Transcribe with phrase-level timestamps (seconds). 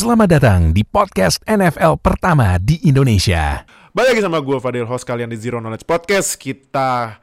[0.00, 3.68] Selamat datang di podcast NFL pertama di Indonesia.
[3.92, 6.40] Balik lagi sama gue Fadil, host kalian di Zero Knowledge Podcast.
[6.40, 7.20] Kita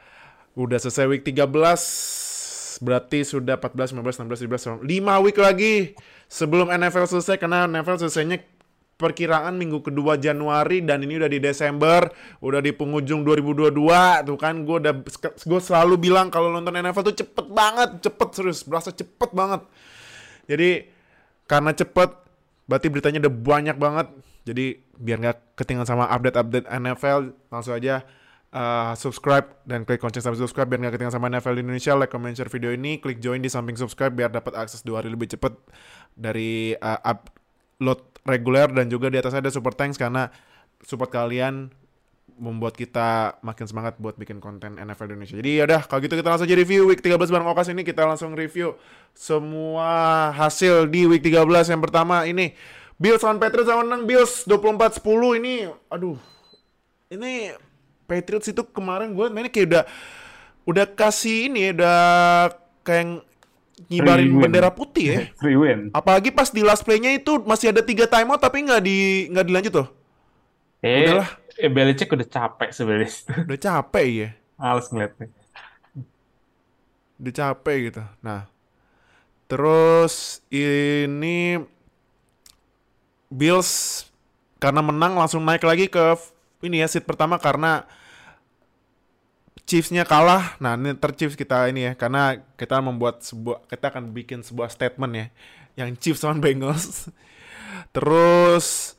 [0.54, 5.98] udah selesai week 13, berarti sudah 14, 15, 16, 17, 5 week lagi
[6.30, 7.42] sebelum NFL selesai.
[7.42, 8.46] Karena NFL selesainya
[8.94, 12.14] perkiraan minggu kedua Januari dan ini udah di Desember,
[12.46, 13.74] udah di penghujung 2022.
[14.22, 14.94] Tuh kan gue udah
[15.26, 19.66] gue selalu bilang kalau nonton NFL tuh cepet banget, cepet serius, berasa cepet banget.
[20.46, 20.94] Jadi
[21.50, 22.27] karena cepet
[22.68, 24.08] berarti beritanya udah banyak banget.
[24.48, 28.04] Jadi biar nggak ketinggalan sama update-update NFL, langsung aja
[28.56, 31.92] uh, subscribe dan klik kunci sampai subscribe biar nggak ketinggalan sama NFL di Indonesia.
[31.96, 35.12] Like, comment, share video ini, klik join di samping subscribe biar dapat akses dua hari
[35.12, 35.56] lebih cepat
[36.16, 40.28] dari uh, upload reguler dan juga di atas ada super thanks karena
[40.84, 41.72] support kalian
[42.38, 45.36] membuat kita makin semangat buat bikin konten NFL Indonesia.
[45.36, 48.38] Jadi yaudah, kalau gitu kita langsung aja review week 13 bareng Okas ini kita langsung
[48.38, 48.78] review
[49.18, 52.54] semua hasil di week 13 yang pertama ini
[53.02, 55.56] Bills lawan Patriots sama menang Bills 24-10 ini
[55.90, 56.18] aduh
[57.10, 57.54] ini
[58.06, 59.84] Patriots itu kemarin gue mainnya kayak udah
[60.68, 62.00] udah kasih ini ya, udah
[62.86, 63.26] kayak
[63.88, 65.20] ngibarin bendera putih ya.
[65.42, 65.90] Free win.
[65.94, 69.74] Apalagi pas di last play-nya itu masih ada tiga timeout tapi nggak di nggak dilanjut
[69.74, 69.88] tuh.
[70.86, 73.12] Eh, Udahlah eh, Belichick udah capek sebenarnya.
[73.46, 74.30] Udah capek ya.
[74.58, 75.28] Males ngeliatnya.
[77.18, 78.04] Udah capek gitu.
[78.22, 78.50] Nah,
[79.50, 81.62] terus ini
[83.28, 84.04] Bills
[84.58, 86.18] karena menang langsung naik lagi ke
[86.66, 87.86] ini ya seat pertama karena
[89.68, 90.56] Chiefs-nya kalah.
[90.64, 94.72] Nah, ini ter Chiefs kita ini ya karena kita membuat sebuah kita akan bikin sebuah
[94.72, 95.28] statement ya
[95.78, 97.12] yang Chiefs lawan Bengals.
[97.96, 98.97] Terus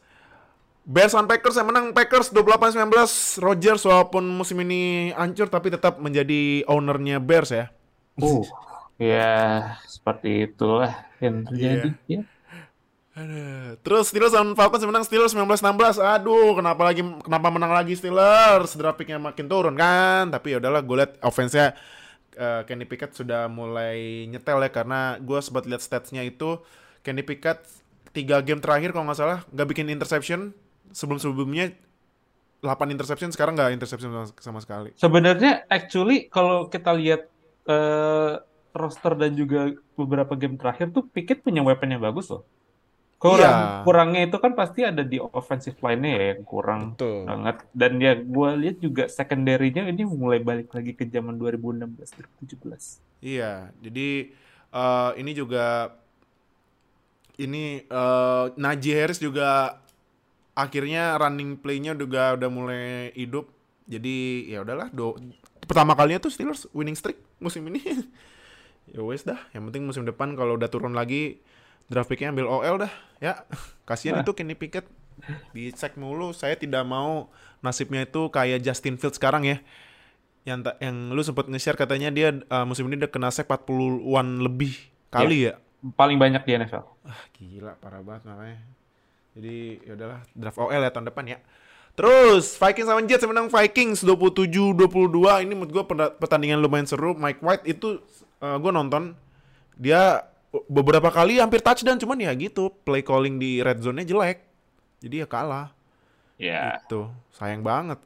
[0.88, 6.64] Bears on Packers yang menang Packers 28-19 Rodgers walaupun musim ini hancur tapi tetap menjadi
[6.64, 7.68] ownernya Bears ya.
[8.16, 8.40] Uh,
[8.96, 12.24] ya seperti itulah yang terjadi yeah.
[12.24, 13.76] ya.
[13.84, 16.00] Terus Steelers on Falcons menang Steelers 19-16.
[16.00, 18.72] Aduh, kenapa lagi kenapa menang lagi Steelers?
[18.72, 20.32] Draft makin turun kan.
[20.32, 21.76] Tapi ya udahlah gue liat offense-nya
[22.38, 26.62] uh, Kenny Pickett sudah mulai nyetel ya karena gue sempat lihat statsnya itu
[27.04, 27.60] Kenny Pickett
[28.16, 30.56] tiga game terakhir kalau nggak salah nggak bikin interception
[30.92, 31.74] sebelum-sebelumnya
[32.58, 34.90] 8 interception sekarang nggak interception sama, sama sekali.
[34.98, 37.30] Sebenarnya actually kalau kita lihat
[37.70, 38.42] uh,
[38.74, 42.42] roster dan juga beberapa game terakhir tuh Pickett punya weapon yang bagus loh.
[43.18, 43.82] Kurang iya.
[43.82, 47.26] kurangnya itu kan pasti ada di offensive line-nya ya yang kurang Betul.
[47.26, 47.56] banget.
[47.74, 53.18] Dan ya gue lihat juga secondary-nya ini mulai balik lagi ke zaman 2016 2017.
[53.18, 54.30] Iya, jadi
[54.70, 55.98] uh, ini juga
[57.42, 59.82] ini uh, Najee Harris juga
[60.58, 63.46] akhirnya running play-nya juga udah mulai hidup.
[63.86, 65.14] Jadi ya udahlah, do
[65.64, 67.80] pertama kalinya tuh Steelers winning streak musim ini.
[68.92, 71.40] ya wes dah, yang penting musim depan kalau udah turun lagi
[71.86, 72.92] draft pick-nya ambil OL dah,
[73.22, 73.46] ya.
[73.88, 74.24] Kasihan nah.
[74.26, 74.84] itu Kenny Pickett
[75.54, 76.34] dicek mulu.
[76.34, 77.30] Saya tidak mau
[77.62, 79.62] nasibnya itu kayak Justin Fields sekarang ya.
[80.44, 84.76] Yang yang lu sempat nge-share katanya dia uh, musim ini udah kena sack 40-an lebih
[85.08, 85.56] kali ya.
[85.56, 85.94] ya.
[85.94, 86.84] Paling banyak di NFL.
[87.06, 88.58] Ah, gila parah banget namanya.
[89.36, 91.38] Jadi ya udahlah draft OL ya tahun depan ya.
[91.98, 94.78] Terus Vikings sama Jets menang Vikings 27-22.
[95.42, 95.84] Ini menurut gue
[96.22, 97.18] pertandingan lumayan seru.
[97.18, 97.98] Mike White itu
[98.38, 99.18] uh, eh, gue nonton
[99.74, 100.22] dia
[100.70, 104.46] beberapa kali hampir touchdown cuman ya gitu play calling di red zone-nya jelek.
[105.02, 105.74] Jadi ya kalah.
[106.38, 106.78] Iya.
[106.78, 106.86] Yeah.
[106.86, 107.00] Itu
[107.34, 107.98] sayang banget.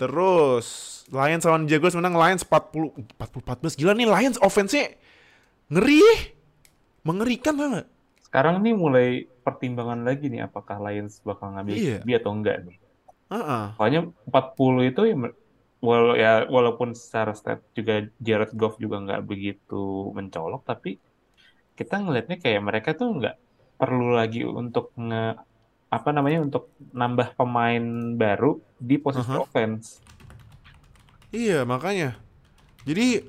[0.00, 0.64] Terus
[1.12, 3.76] Lions sama Jaguars menang Lions 40 40 14.
[3.76, 4.96] Gila nih Lions offense-nya
[5.68, 6.00] ngeri.
[7.04, 7.84] Mengerikan banget.
[8.30, 11.98] Sekarang nih mulai pertimbangan lagi nih apakah Lions bakal ngambil iya.
[11.98, 12.78] QB atau enggak nih.
[13.26, 13.74] Uh-uh.
[13.74, 15.16] Soalnya 40 itu ya,
[15.82, 21.02] wala ya walaupun secara stat juga Jared Goff juga nggak begitu mencolok tapi
[21.74, 23.34] kita ngelihatnya kayak mereka tuh nggak
[23.80, 25.40] perlu lagi untuk nge
[25.90, 27.82] apa namanya untuk nambah pemain
[28.14, 29.42] baru di posisi uh-huh.
[29.42, 29.98] offense.
[31.34, 32.14] Iya makanya.
[32.86, 33.26] Jadi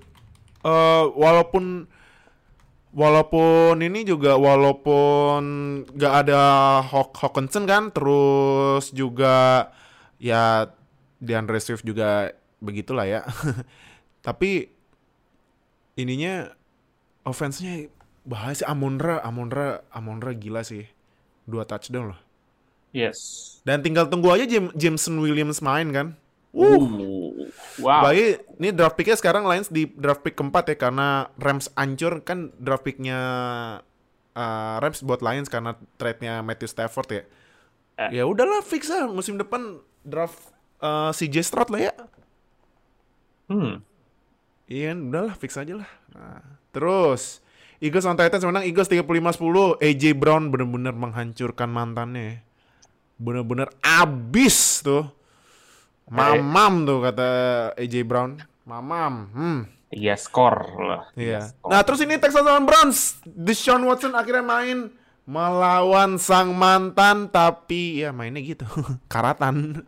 [0.61, 1.89] uh, walaupun
[2.91, 5.41] walaupun ini juga walaupun
[5.95, 6.41] gak ada
[6.83, 9.69] Hawk Hawkinson kan terus juga
[10.19, 10.67] ya
[11.23, 13.21] DeAndre Swift juga begitulah ya.
[14.25, 14.69] Tapi
[15.97, 16.51] ininya
[17.25, 17.89] offense-nya
[18.27, 18.67] bahaya sih.
[18.67, 20.85] Amonra Amonra Amonra gila sih.
[21.47, 22.21] Dua touchdown loh.
[22.91, 23.59] Yes.
[23.63, 24.43] Dan tinggal tunggu aja
[24.75, 26.07] Jameson Williams main kan
[26.51, 27.47] Uh.
[27.79, 28.11] Wow.
[28.11, 32.51] Bagi ini draft picknya sekarang Lions di draft pick keempat ya karena Rams ancur kan
[32.59, 33.19] draft picknya
[34.35, 37.23] uh, Rams buat Lions karena trade-nya Matthew Stafford ya.
[38.07, 38.19] Eh.
[38.19, 40.39] Ya udahlah fix lah musim depan draft
[40.83, 41.93] uh, si J Stroud lah ya.
[43.51, 43.83] Hmm.
[44.71, 45.89] Iya, udahlah fix aja lah.
[46.15, 47.43] Nah, terus
[47.83, 49.81] Eagles on Titans menang Eagles 35-10.
[49.83, 52.45] AJ Brown bener-bener menghancurkan mantannya.
[53.19, 55.09] Bener-bener abis tuh.
[56.09, 57.29] Mamam tuh kata
[57.77, 58.41] AJ Brown.
[58.63, 59.13] Mamam.
[59.35, 59.59] Hmm.
[59.91, 61.03] Iya skor lah.
[61.19, 61.51] Iya.
[61.67, 63.19] Nah terus ini Texas lawan Browns.
[63.27, 64.91] Deshaun Watson akhirnya main
[65.27, 68.65] melawan sang mantan tapi ya mainnya gitu
[69.13, 69.85] karatan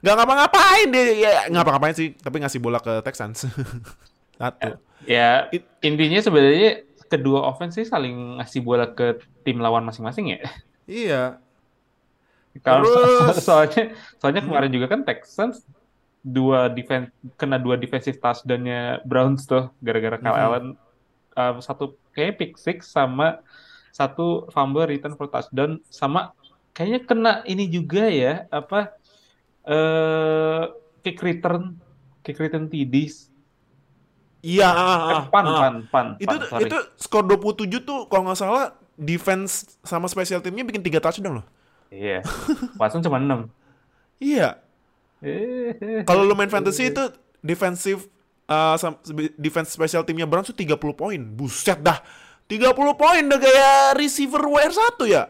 [0.00, 3.44] nggak ngapa-ngapain dia ya ngapa-ngapain sih tapi ngasih bola ke Texans
[4.40, 10.38] satu ya It, intinya sebenarnya kedua offense sih saling ngasih bola ke tim lawan masing-masing
[10.38, 10.40] ya
[10.88, 11.22] iya
[12.58, 13.42] kalau Terus...
[13.46, 15.62] soalnya soalnya kemarin juga kan Texans
[16.20, 20.46] dua defense kena dua defensive touchdownnya Browns tuh gara-gara Kyle mm -hmm.
[20.50, 20.66] Allen
[21.38, 23.40] uh, satu kayak pick six sama
[23.94, 26.34] satu fumble return for touchdown sama
[26.76, 28.94] kayaknya kena ini juga ya apa
[29.64, 30.64] eh uh,
[31.00, 31.80] kick return
[32.20, 33.30] kick return TDs
[34.40, 35.60] Iya, ah, ah, eh, pan, ah.
[35.60, 40.64] pan, pan, Itu pan, itu skor 27 tuh kalau nggak salah defense sama special teamnya
[40.64, 41.46] bikin tiga touchdown loh.
[41.90, 42.22] Iya.
[42.78, 43.50] Watson cuma 6.
[44.22, 44.62] iya.
[46.08, 47.12] kalau lu main fantasy itu
[47.44, 48.08] defensive
[48.48, 48.78] uh,
[49.36, 51.20] defense special teamnya Browns tuh 30 poin.
[51.20, 52.00] Buset dah.
[52.50, 55.24] 30 poin udah kayak receiver WR1 ya?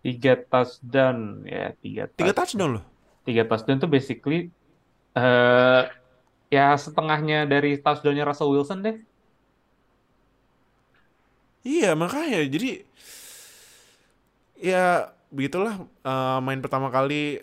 [0.00, 2.32] 3 touchdown ya, 3 touchdown.
[2.32, 2.84] 3 touchdown loh.
[3.28, 4.48] 3 touchdown tuh basically
[5.12, 5.84] uh,
[6.48, 8.96] ya setengahnya dari touchdownnya Russell Wilson deh.
[11.60, 12.88] Iya, makanya jadi
[14.56, 17.42] ya begitulah uh, main pertama kali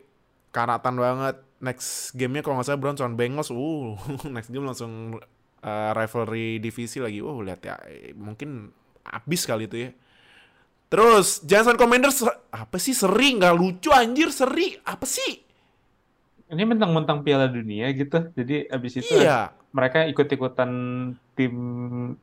[0.52, 1.36] karatan banget.
[1.58, 3.98] Next gamenya kalau nggak salah Browns on Bengals, uh
[4.36, 5.18] next game langsung
[5.66, 7.18] uh, rivalry divisi lagi.
[7.24, 7.76] Wow, lihat ya,
[8.14, 8.70] mungkin
[9.02, 9.92] abis kali itu ya.
[10.88, 12.24] Terus Johnson Commanders
[12.54, 15.44] apa sih seri nggak lucu anjir seri apa sih?
[16.48, 18.32] Ini mentang-mentang Piala Dunia gitu.
[18.32, 19.52] Jadi abis itu iya.
[19.76, 20.72] mereka ikut-ikutan
[21.36, 21.56] tim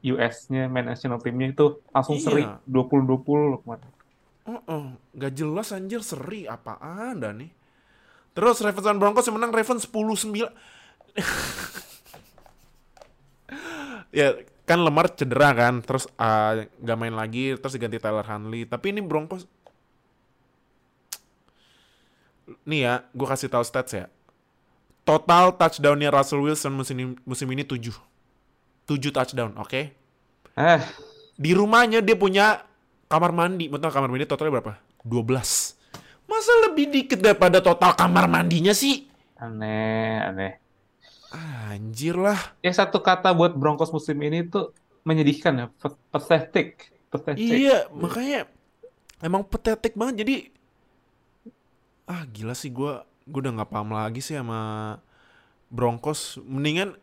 [0.00, 2.24] US-nya, main national timnya itu langsung iya.
[2.24, 3.90] seri 20-20 kemarin.
[4.44, 4.86] Uh -uh.
[5.16, 7.50] Gak jelas anjir seri apaan dah nih.
[8.34, 10.50] Terus Ravens dan Broncos yang menang Ravens 10-9.
[14.18, 18.66] ya kan Lemar cedera kan, terus uh, gak main lagi, terus diganti Tyler Huntley.
[18.66, 19.46] Tapi ini Broncos
[22.68, 24.06] nih ya, gue kasih tahu stats ya.
[25.04, 27.92] Total touchdownnya Russell Wilson musim ini, musim ini 7.
[28.88, 29.68] 7 touchdown, oke?
[29.68, 29.92] Okay?
[30.56, 30.80] Eh.
[31.36, 32.64] Di rumahnya dia punya
[33.08, 33.68] kamar mandi.
[33.68, 34.74] Betul kamar mandi totalnya berapa?
[35.04, 36.24] 12.
[36.24, 39.04] Masa lebih dikit daripada total kamar mandinya sih?
[39.36, 40.52] Aneh, aneh.
[41.70, 42.38] Anjir lah.
[42.62, 44.70] Ya satu kata buat Broncos musim ini tuh
[45.04, 45.66] menyedihkan ya,
[46.08, 46.94] pathetic.
[47.12, 47.42] pathetic.
[47.42, 48.48] Iya, makanya
[49.20, 50.24] emang pathetic banget.
[50.24, 50.36] Jadi
[52.04, 54.96] ah gila sih gue gue udah nggak paham lagi sih sama
[55.68, 56.38] Broncos.
[56.40, 56.96] Mendingan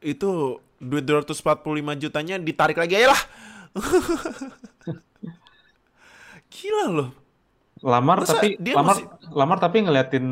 [0.00, 3.22] itu duit 245 jutanya ditarik lagi aja lah.
[6.54, 7.10] Gila loh.
[7.82, 9.06] Lamar Masa tapi lamar masih...
[9.34, 10.26] lamar tapi ngeliatin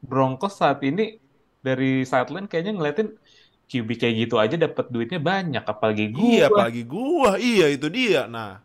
[0.00, 1.20] Broncos saat ini
[1.60, 3.08] dari sideline kayaknya ngeliatin
[3.68, 6.28] QB kayak gitu aja dapat duitnya banyak apalagi gua.
[6.28, 7.30] Iya, apalagi gua.
[7.40, 8.28] Iya, itu dia.
[8.28, 8.60] Nah,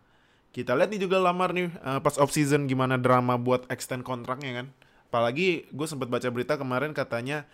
[0.52, 4.64] kita lihat nih juga lamar nih uh, pas off season gimana drama buat extend kontraknya
[4.64, 4.68] kan.
[5.10, 7.48] Apalagi gue sempat baca berita kemarin katanya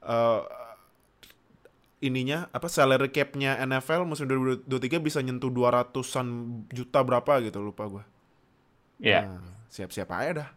[0.00, 0.46] uh,
[2.02, 6.26] ininya apa salary cap-nya NFL musim 2023 bisa nyentuh 200-an
[6.72, 8.04] juta berapa gitu lupa gue.
[9.02, 9.10] Iya.
[9.10, 9.22] Yeah.
[9.26, 10.48] Nah, siap-siap aja dah.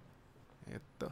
[0.69, 1.07] Itu.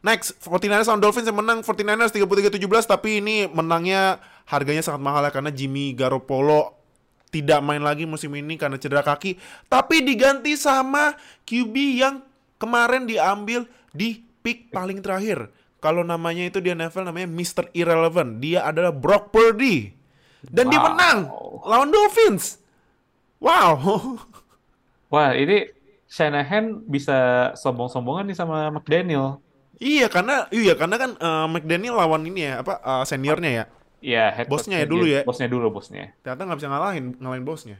[0.00, 4.16] Next, 49ers on Dolphins yang menang 49ers 33-17 tapi ini menangnya
[4.48, 6.80] harganya sangat mahal ya karena Jimmy Garoppolo
[7.28, 9.38] tidak main lagi musim ini karena cedera kaki
[9.70, 11.14] tapi diganti sama
[11.46, 12.24] QB yang
[12.56, 15.52] kemarin diambil di pick paling terakhir.
[15.80, 17.72] Kalau namanya itu di NFL namanya Mr.
[17.72, 18.36] Irrelevant.
[18.44, 19.88] Dia adalah Brock Purdy.
[20.44, 20.72] Dan wow.
[20.72, 21.18] dia menang
[21.64, 22.60] lawan Dolphins.
[23.40, 23.80] Wow.
[25.12, 25.79] Wah, ini
[26.10, 29.38] Shanahan bisa sombong-sombongan nih sama McDaniel.
[29.78, 33.64] Iya karena iya karena kan uh, McDaniel lawan ini ya apa uh, seniornya ya.
[34.00, 35.22] Iya, head bosnya ya dulu ya.
[35.22, 36.16] Bosnya dulu bosnya.
[36.24, 37.78] Ternyata nggak bisa ngalahin ngalahin bosnya.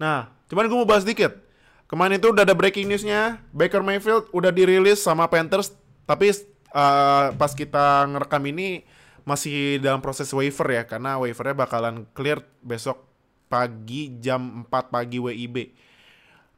[0.00, 1.36] Nah, cuman gue mau bahas dikit.
[1.84, 5.76] Kemarin itu udah ada breaking newsnya, Baker Mayfield udah dirilis sama Panthers,
[6.08, 6.32] tapi
[6.72, 8.88] uh, pas kita ngerekam ini
[9.28, 13.04] masih dalam proses waiver ya, karena waivernya bakalan clear besok
[13.52, 15.76] pagi jam 4 pagi WIB.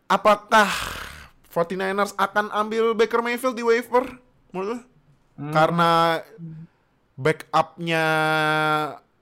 [0.06, 0.70] Apakah
[1.50, 4.22] 49ers akan ambil Baker Mayfield di waiver?
[4.54, 4.82] menurut
[5.36, 5.52] Hmm.
[5.52, 6.20] Karena
[7.12, 8.04] backupnya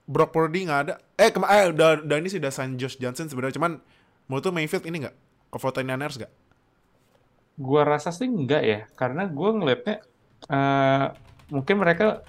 [0.07, 0.95] Brock Purdy nggak ada.
[1.19, 3.59] Eh, kema eh udah, udah ini sih udah sign Josh Johnson sebenarnya.
[3.59, 3.83] Cuman
[4.31, 5.15] menurut tuh Mayfield ini nggak?
[5.51, 6.33] Ke 49ers nggak?
[7.59, 8.79] Gua rasa sih enggak ya.
[8.95, 9.97] Karena gue ngeliatnya
[10.47, 11.11] uh,
[11.51, 12.23] mungkin mereka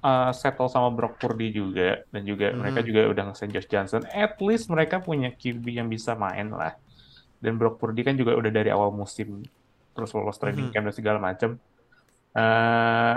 [0.00, 2.56] uh, settle sama Brock Purdy juga dan juga hmm.
[2.56, 4.00] mereka juga udah ngesign Josh Johnson.
[4.16, 6.72] At least mereka punya QB yang bisa main lah.
[7.44, 9.42] Dan Brock Purdy kan juga udah dari awal musim
[9.96, 10.72] terus lolos training Mhm.
[10.72, 11.50] camp dan segala macam.
[12.36, 13.16] Eh,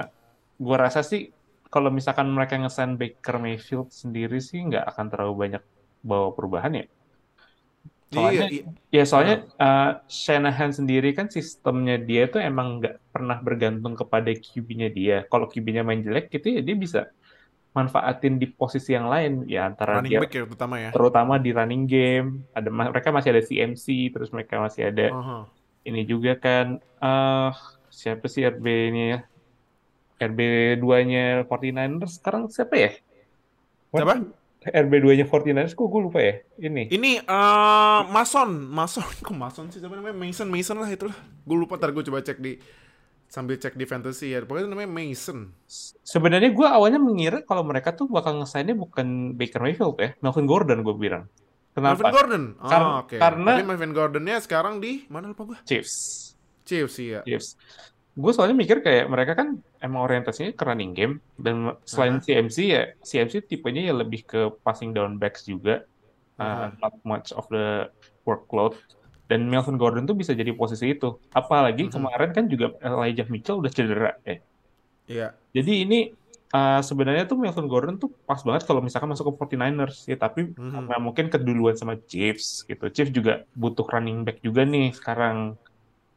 [0.60, 1.32] gua rasa sih
[1.74, 5.64] kalau misalkan mereka ngesign Baker Mayfield sendiri sih nggak akan terlalu banyak
[6.02, 6.86] bawa perubahan ya.
[8.10, 8.66] Soalnya, Iya, iya.
[8.90, 14.90] ya soalnya eh, Shanahan sendiri kan sistemnya dia tuh emang nggak pernah bergantung kepada QB-nya
[14.90, 15.16] dia.
[15.30, 17.00] Kalau QB-nya main jelek gitu ya dia bisa
[17.80, 20.90] manfaatin di posisi yang lain ya antara running dia back ya terutama ya.
[20.92, 25.38] terutama di running game ada mereka masih ada CMC terus mereka masih ada Aha.
[25.88, 27.52] ini juga kan eh
[27.88, 29.20] siapa sih RB ini ya
[30.20, 30.40] RB
[30.84, 32.92] 2-nya 49ers sekarang siapa ya?
[33.96, 34.28] Siapa?
[34.60, 39.80] RB 2-nya 49ers kok gue lupa ya ini Ini eh Mason, Mason, kok Mason sih
[39.80, 40.20] siapa namanya?
[40.20, 41.16] Mason, Mason lah itulah.
[41.48, 42.60] Gue lupa, ntar gue coba cek di
[43.30, 44.42] sambil cek di fantasy ya.
[44.42, 45.54] Pokoknya namanya Mason.
[46.02, 50.82] sebenarnya gue awalnya mengira kalau mereka tuh bakal ngesainnya bukan Baker Mayfield ya Melvin Gordon
[50.82, 51.30] gue bilang
[51.78, 52.44] Melvin kenapa Gordon.
[52.58, 53.16] Oh, Kar- oke.
[53.16, 55.58] karena- Tapi Melvin Gordonnya sekarang di mana lupa gue?
[55.64, 55.94] Chiefs
[56.66, 57.22] Chiefs iya.
[57.24, 57.54] Chiefs
[58.20, 62.26] gue soalnya mikir kayak mereka kan emang orientasinya ke running game dan selain Aha.
[62.26, 65.88] CMC ya CMC tipenya ya lebih ke passing down backs juga
[66.36, 67.88] uh, not much of the
[68.28, 68.76] workload
[69.30, 71.94] dan Melvin Gordon tuh bisa jadi posisi itu apalagi Mhm.
[71.94, 74.36] kemarin kan juga Elijah Mitchell udah cedera ya
[75.06, 75.28] Iya.
[75.54, 76.00] jadi ini
[76.50, 80.50] uh, sebenarnya tuh Melvin Gordon tuh pas banget kalau misalkan masuk ke 49ers ya tapi
[80.50, 80.90] Mhm.
[80.90, 85.54] karena mungkin keduluan sama Chiefs gitu Chiefs juga butuh running back juga nih sekarang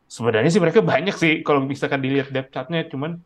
[0.09, 3.21] sebenarnya sih mereka banyak sih kalau misalkan dilihat depth chart-nya cuman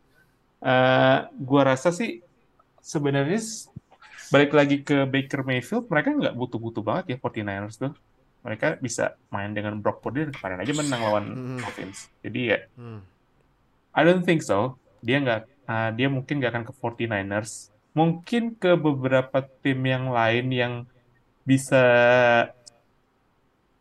[0.57, 2.19] eh gua rasa sih
[2.79, 3.39] sebenarnya
[4.27, 7.91] balik lagi ke Baker Mayfield mereka nggak butuh-butuh banget ya 49ers tuh
[8.47, 11.25] mereka bisa main dengan Brock Purdy dan kemarin aja menang lawan.
[11.59, 13.03] Dolphins jadi ya Hmm.
[13.91, 18.77] I don't think so dia nggak ah, dia mungkin nggak akan ke 49ers mungkin ke
[18.77, 20.73] beberapa tim yang lain yang
[21.41, 21.83] bisa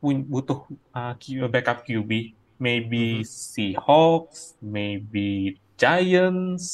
[0.00, 1.12] butuh uh,
[1.50, 2.32] backup QB.
[2.56, 3.28] Maybe Mhm.
[3.28, 6.64] Seahawks, maybe Giants,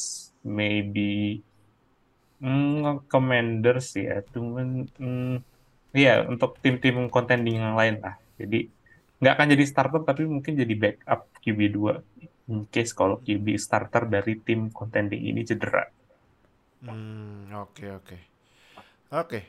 [0.46, 1.42] maybe
[2.38, 4.22] mm, Commanders ya.
[4.30, 5.37] Cuman mm,
[5.92, 8.16] ya untuk tim-tim contending yang lain lah.
[8.40, 8.68] Jadi
[9.22, 14.11] nggak akan jadi starter tapi mungkin jadi backup QB 2 in case kalau QB starter
[14.11, 15.87] dari tim contending ini cedera.
[16.82, 18.16] Hmm, oke oke.
[19.14, 19.40] Oke.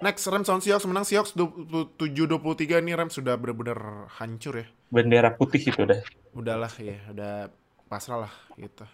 [0.00, 4.66] Next Rams lawan Seahawks menang Seahawks 7-23 ini Rams sudah benar-benar hancur ya.
[4.88, 6.00] Bendera putih itu udah.
[6.32, 7.52] Udahlah ya, udah
[7.86, 8.88] pasrah lah gitu.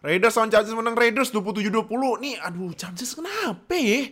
[0.00, 2.22] Raiders lawan Chargers menang Raiders 27-20.
[2.22, 4.08] Nih aduh Chargers kenapa ya?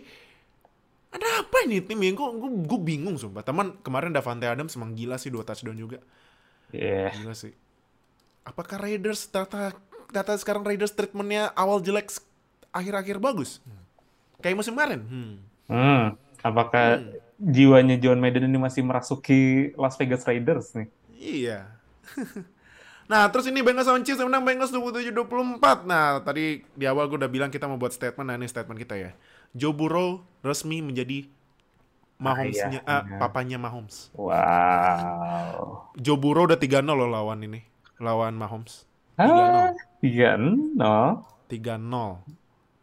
[1.15, 3.39] Ada apa ini tim yang gue, gue, gue bingung sumpah.
[3.39, 6.03] Teman kemarin Davante Adams emang gila sih dua touchdown juga.
[6.75, 7.55] Ya, Gila sih.
[8.43, 9.71] Apakah Raiders data
[10.11, 12.11] data sekarang Raiders treatmentnya awal jelek
[12.75, 13.63] akhir-akhir bagus?
[14.43, 15.01] Kayak musim kemarin.
[15.07, 15.35] Hmm.
[15.65, 16.05] Hmm,
[16.45, 17.01] apakah
[17.39, 20.87] jiwanya John Madden ini masih merasuki Las Vegas Raiders nih?
[21.15, 21.59] Iya.
[23.11, 25.89] nah, terus ini Bengals lawan Chiefs menang Bengals 27-24.
[25.89, 28.27] Nah, tadi di awal gue udah bilang kita mau buat statement.
[28.29, 29.11] Nah, ini statement kita ya.
[29.55, 31.31] Joe Burrow resmi menjadi
[32.15, 33.19] Mahomes-nya, ah, Ayahnya.
[33.19, 34.07] papanya Mahomes.
[34.15, 35.91] Wow.
[35.99, 37.59] Joe Burrow udah 3-0 loh lawan ini.
[37.99, 38.87] Lawan Mahomes.
[39.15, 41.23] Ah, tiga nol.
[41.47, 42.19] 3-0.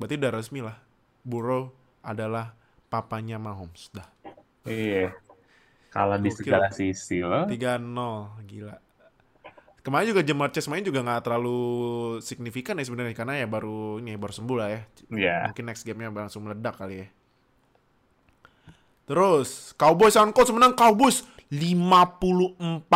[0.00, 0.76] Berarti udah resmi lah.
[1.25, 1.73] Burrow
[2.05, 2.57] adalah
[2.93, 3.88] papanya Mahomes.
[3.93, 4.09] Dah.
[4.69, 5.12] Iya.
[5.93, 7.49] Kalah di segala sisi loh.
[7.49, 8.49] 3-0.
[8.49, 8.76] Gila.
[9.83, 11.59] Kemarin juga Jamar Chase main juga nggak terlalu
[12.23, 14.81] signifikan ya sebenarnya karena ya baru ini baru sembuh lah ya.
[15.11, 15.37] Ya.
[15.51, 17.09] Mungkin next game-nya langsung meledak kali ya.
[19.11, 22.87] Terus Cowboys lawan Colts menang Cowboys 54-19.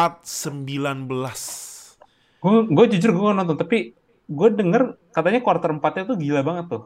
[2.38, 3.90] Gue gue jujur gue nonton tapi
[4.26, 6.83] gue denger katanya quarter 4-nya tuh gila banget tuh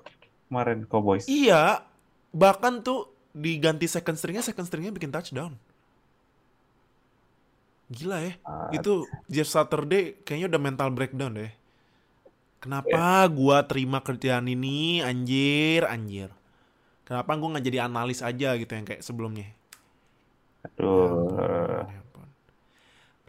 [0.48, 1.28] kemarin Cowboys.
[1.28, 1.84] Iya,
[2.32, 5.60] bahkan tuh diganti second stringnya second stringnya bikin touchdown.
[7.90, 8.32] Gila ya.
[8.46, 11.52] Ah, Itu Jeff Saturday kayaknya udah mental breakdown deh.
[12.62, 16.30] Kenapa gua terima kerjaan ini anjir anjir.
[17.02, 19.50] Kenapa gua nggak jadi analis aja gitu yang kayak sebelumnya.
[20.62, 21.34] Aduh.
[21.90, 22.28] Ya ampun.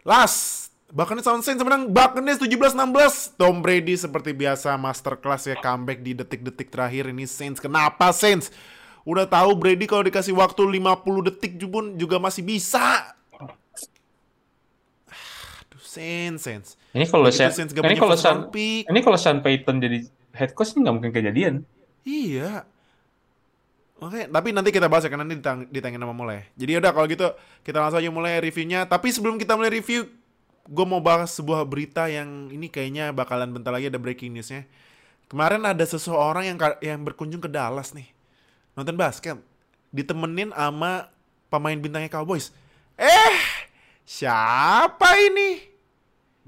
[0.06, 3.40] Last, Buccaneers lawan Saints menang Buccaneers 17-16.
[3.40, 7.58] Tom Brady seperti biasa masterclass ya comeback di detik-detik terakhir ini Saints.
[7.58, 8.52] Kenapa Saints?
[9.02, 13.16] Udah tahu Brady kalau dikasih waktu 50 detik pun juga masih bisa.
[15.92, 16.68] Saints, Saints.
[16.96, 19.98] Ini kalau Sean, Saints ini kalau Sean, ini kalau Sean Payton jadi
[20.32, 21.54] head coach ini nggak mungkin kejadian.
[22.08, 22.64] Iya.
[24.02, 26.48] Oke, tapi nanti kita bahas ya karena ini ditang ditangin sama mulai.
[26.58, 27.28] Jadi udah kalau gitu
[27.62, 28.88] kita langsung aja mulai reviewnya.
[28.88, 30.08] Tapi sebelum kita mulai review,
[30.66, 34.66] gue mau bahas sebuah berita yang ini kayaknya bakalan bentar lagi ada breaking newsnya.
[35.30, 38.10] Kemarin ada seseorang yang yang berkunjung ke Dallas nih,
[38.74, 39.38] nonton basket,
[39.94, 41.08] ditemenin sama
[41.46, 42.50] pemain bintangnya Cowboys.
[42.98, 43.62] Eh,
[44.02, 45.71] Siapa ini?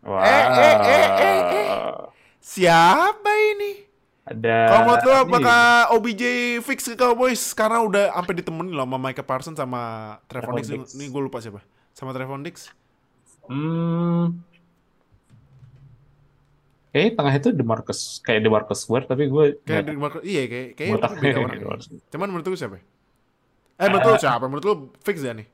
[0.05, 0.21] Wah.
[0.21, 1.69] Eh, eh, eh, eh, eh.
[2.45, 3.73] Siapa ini?
[4.25, 4.57] Ada.
[4.69, 5.61] Kalau menurut lo apakah
[5.97, 6.23] OBJ
[6.65, 9.83] fix ke Cowboys karena udah sampai ditemenin loh sama Micah Parsons sama
[10.29, 10.97] Trevon Diggs.
[10.97, 11.61] Ini gue lupa siapa.
[11.93, 12.73] Sama Trevon Diggs.
[13.49, 14.41] Hmm.
[16.95, 20.69] Kayaknya tengah itu DeMarcus kayak DeMarcus Ware tapi gue Kayak nggak di Marco, iya kayak
[20.79, 21.81] kayak beda orang.
[22.09, 22.79] Cuman menurut lu siapa?
[23.77, 24.45] Eh menurut lu siapa?
[24.47, 25.45] Menurut lu fix ya nih?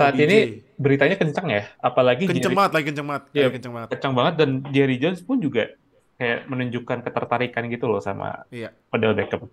[0.00, 0.22] Saat OBJ.
[0.22, 0.38] ini
[0.74, 3.22] beritanya kencang ya, apalagi Kenceng banget lagi kenceng banget.
[3.28, 3.88] Lagi kenceng banget.
[3.90, 5.68] kencang banget dan Jerry Jones pun juga
[6.16, 8.72] kayak menunjukkan ketertarikan gitu loh sama Iya.
[8.88, 9.48] Odell Beckham.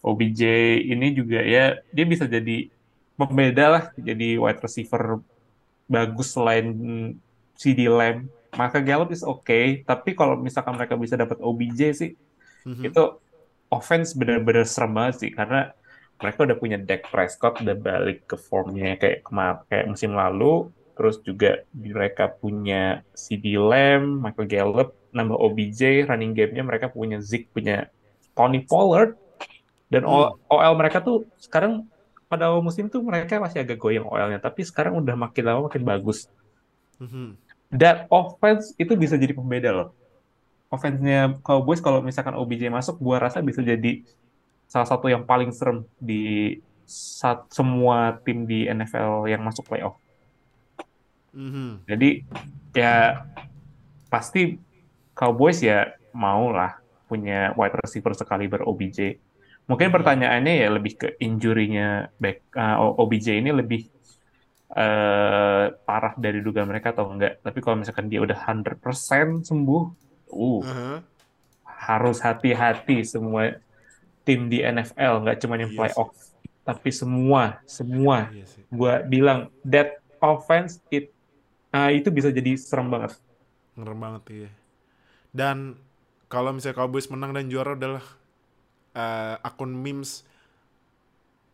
[0.00, 0.40] OBJ
[0.84, 2.68] ini juga ya dia bisa jadi
[3.14, 5.22] pembeda lah, jadi wide receiver
[5.86, 6.66] bagus selain
[7.54, 8.26] CD Lamb.
[8.52, 12.10] Maka Gallup is okay, tapi kalau misalkan mereka bisa dapat OBJ sih,
[12.64, 12.82] Mhm.
[12.84, 13.02] itu
[13.66, 15.74] offense benar-benar serem banget sih karena
[16.24, 21.20] mereka udah punya Dak Prescott udah balik ke formnya kayak kema- kayak musim lalu terus
[21.20, 27.90] juga mereka punya CD Lamb, Michael Gallup, nambah OBJ, running game-nya mereka punya Zeke, punya
[28.32, 29.18] Tony Pollard
[29.90, 31.84] dan O- OL mereka tuh sekarang
[32.30, 35.82] pada awal musim tuh mereka masih agak goyang OL-nya tapi sekarang udah makin lama makin
[35.84, 36.26] bagus.
[36.98, 37.36] Mhm.
[37.74, 39.88] Dan offense itu bisa jadi pembeda loh.
[40.70, 44.02] Offense-nya Cowboys kalau misalkan OBJ masuk, gua rasa bisa jadi
[44.66, 49.96] salah satu yang paling serem di saat semua tim di NFL yang masuk playoff.
[51.34, 51.88] Mhm.
[51.88, 52.22] Jadi
[52.76, 53.24] ya
[54.12, 54.60] pasti
[55.14, 56.78] Cowboys ya mau lah
[57.10, 59.18] punya wide receiver sekaliber OBJ.
[59.64, 63.88] Mungkin pertanyaannya ya lebih ke injury-nya back uh, OBJ ini lebih
[64.74, 67.40] eh, parah dari dugaan mereka atau enggak.
[67.40, 69.82] Tapi kalau misalkan dia udah 100% sembuh,
[70.34, 70.94] uh, Aha.
[71.64, 73.56] harus hati-hati semua
[74.24, 76.12] tim di NFL, nggak cuma yang Iya playoff,
[76.64, 78.28] tapi semua, semua.
[78.32, 78.62] Iya sih.
[78.72, 81.12] Gua bilang that offense it
[81.68, 83.16] nah, itu bisa jadi serem banget.
[83.76, 84.50] Ngerem banget iya.
[85.34, 85.76] Dan
[86.26, 88.04] kalau misalnya Cowboys menang dan juara adalah
[88.94, 90.24] eh, akun memes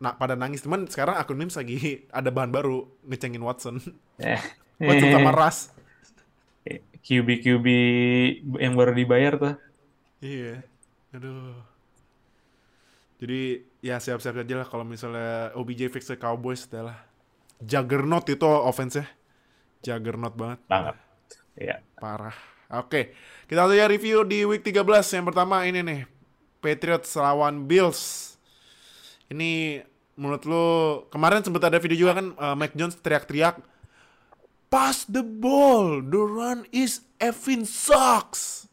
[0.01, 1.77] nah pada nangis cuman sekarang akun memes lagi
[2.17, 3.77] ada bahan baru ngecengin Watson
[4.17, 4.41] Eh,
[4.81, 5.69] Watson sama Russ
[7.01, 7.67] QB QB
[8.61, 9.55] yang baru dibayar tuh.
[10.21, 10.61] iya
[11.13, 11.57] aduh
[13.21, 17.05] jadi ya siap-siap aja lah kalau misalnya OBJ fix ke Cowboys adalah
[17.61, 19.05] juggernaut itu offense-nya
[19.85, 20.97] juggernaut banget Banget.
[21.61, 21.77] Iya.
[22.01, 22.37] Parah.
[22.71, 23.13] Oke,
[23.51, 24.87] kita langsung ya review di week 13.
[25.19, 26.01] Yang pertama ini nih,
[26.63, 28.35] Patriots lawan Bills.
[29.27, 29.83] Ini
[30.15, 30.67] menurut lu
[31.11, 33.63] kemarin sempat ada video juga kan uh, Mac Jones teriak-teriak
[34.71, 38.71] Pass the ball, the run is effing sucks.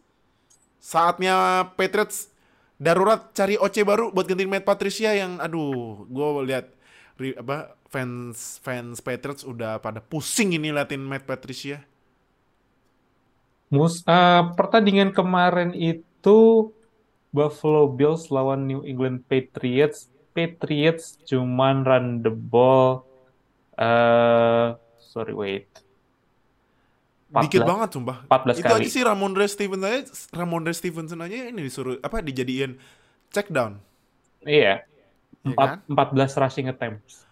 [0.78, 2.30] Saatnya Patriots
[2.78, 6.66] darurat cari OC baru buat gantiin Matt Patricia yang aduh, gue lihat
[7.42, 11.82] apa fans fans Patriots udah pada pusing ini liatin Matt Patricia.
[13.68, 16.72] Mus eh, pertandingan kemarin itu
[17.36, 20.08] Buffalo Bills lawan New England Patriots.
[20.32, 23.02] Patriots cuman run the ball
[23.78, 25.87] eh sorry wait.
[27.28, 28.18] Dikit 14 banget sumpah.
[28.24, 28.80] 14 Itu kali.
[28.80, 30.00] aja sih Ramondre Stevenson aja,
[30.32, 32.80] Ramondre Stevenson aja ini disuruh apa dijadiin
[33.30, 33.84] check down.
[34.42, 34.84] Iya.
[35.44, 37.28] Iya Empat- 14 rushing attempts.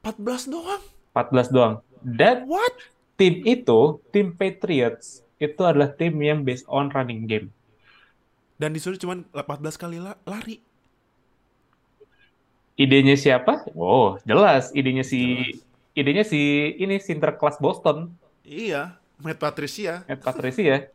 [0.00, 0.82] 14 doang.
[1.10, 1.74] 14 doang.
[1.98, 2.76] Dan What?
[3.16, 7.48] tim itu, tim Patriots, itu adalah tim yang based on running game.
[8.54, 10.60] Dan disuruh cuman 14 kali la- lari.
[12.74, 13.66] Idenya siapa?
[13.72, 14.70] Oh, jelas.
[14.70, 15.50] Idenya si
[15.92, 16.38] idenya si
[16.74, 20.02] ini Sinterklas Boston, Iya, Matt Patricia.
[20.04, 20.88] Matt Patricia.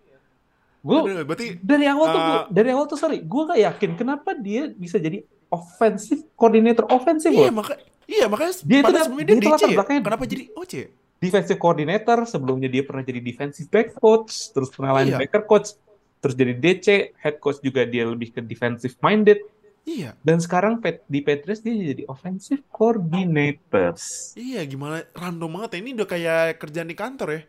[0.80, 4.34] Gue berarti dari awal tuh Uh, gua- dari awal tuh sorry, gue gak yakin kenapa
[4.34, 7.56] dia bisa jadi offensive coordinator offensive iya loh.
[7.56, 9.76] maka iya makanya Dia itu kan- dia dia DC latar ya.
[9.78, 10.74] belakangnya- Kenapa jadi OC?
[11.16, 15.16] Defensive coordinator, sebelumnya dia pernah jadi defensive back coach, terus pernah Iya.
[15.16, 15.72] linebacker coach,
[16.20, 19.40] terus jadi DC, head coach juga dia lebih ke defensive minded,
[19.82, 20.20] Iya.
[20.20, 24.36] dan sekarang di Patriots dia jadi offensive coordinators.
[24.36, 25.80] Iya, gimana random banget ya.
[25.80, 27.42] Ini udah kayak kerjaan di kantor ya.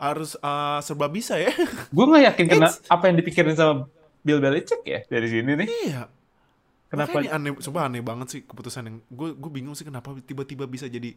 [0.00, 1.52] Harus uh, serba bisa ya.
[1.94, 3.84] Gue nggak yakin kena It's- apa yang dipikirin sama
[4.20, 5.68] Bill Belichick ya dari sini nih.
[5.84, 6.08] iya.
[6.88, 7.14] Kenapa?
[7.14, 10.64] Makanya ini aneh, sumpah aneh banget sih keputusan yang gue gue bingung sih kenapa tiba-tiba
[10.64, 11.14] bisa jadi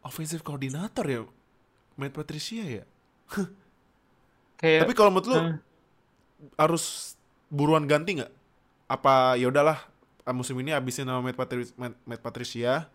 [0.00, 1.20] offensive coordinator ya
[1.96, 2.84] Matt Patricia ya.
[4.60, 5.56] Kayak Tapi kalau menurut lu eh,
[6.54, 7.16] harus
[7.48, 8.32] buruan ganti nggak?
[8.86, 9.80] Apa ya udahlah
[10.22, 12.86] ah, musim ini abisin sama Matt, Patri- Matt, Matt Patricia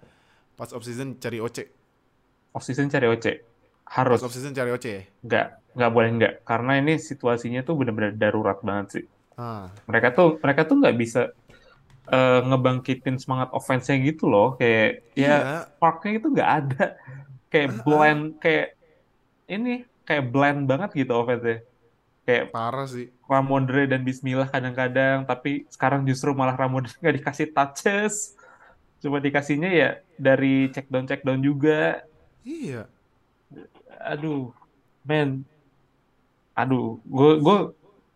[0.56, 1.68] pas off season cari OC.
[2.56, 3.26] off-season cari OC.
[3.86, 4.20] Pas Harus.
[4.22, 5.02] off season cari OC ya.
[5.24, 6.34] Nggak, nggak boleh nggak.
[6.44, 9.06] Karena ini situasinya tuh benar-benar darurat banget sih.
[9.36, 11.22] Ah, Mereka tuh mereka tuh nggak bisa
[12.10, 14.58] eh, ngebangkitin semangat offense-nya gitu loh.
[14.60, 15.36] Kayak ya iya.
[15.78, 16.86] spark-nya itu nggak ada.
[17.52, 18.76] kayak bland kayak
[19.48, 21.64] ini kayak bland banget gitu offense
[22.26, 23.08] kayak Parah sih.
[23.26, 28.36] Ramondre dan Bismillah kadang-kadang tapi sekarang justru malah Ramondre nggak dikasih touches
[29.00, 32.02] cuma dikasihnya ya dari check down check down juga
[32.46, 32.86] Iya.
[34.02, 34.54] Aduh
[35.06, 35.46] man
[36.56, 37.58] aduh gue gue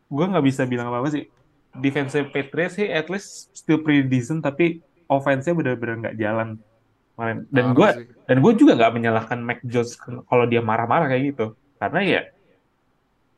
[0.10, 1.26] gue nggak bisa bilang apa apa sih.
[1.70, 6.58] Defense Patriots sih at least still pretty decent tapi offense-nya benar-benar nggak jalan
[7.13, 7.38] kemarin.
[7.54, 7.89] Dan gue
[8.26, 11.54] dan gue juga nggak menyalahkan Mac Jones kalau dia marah-marah kayak gitu.
[11.78, 12.22] Karena ya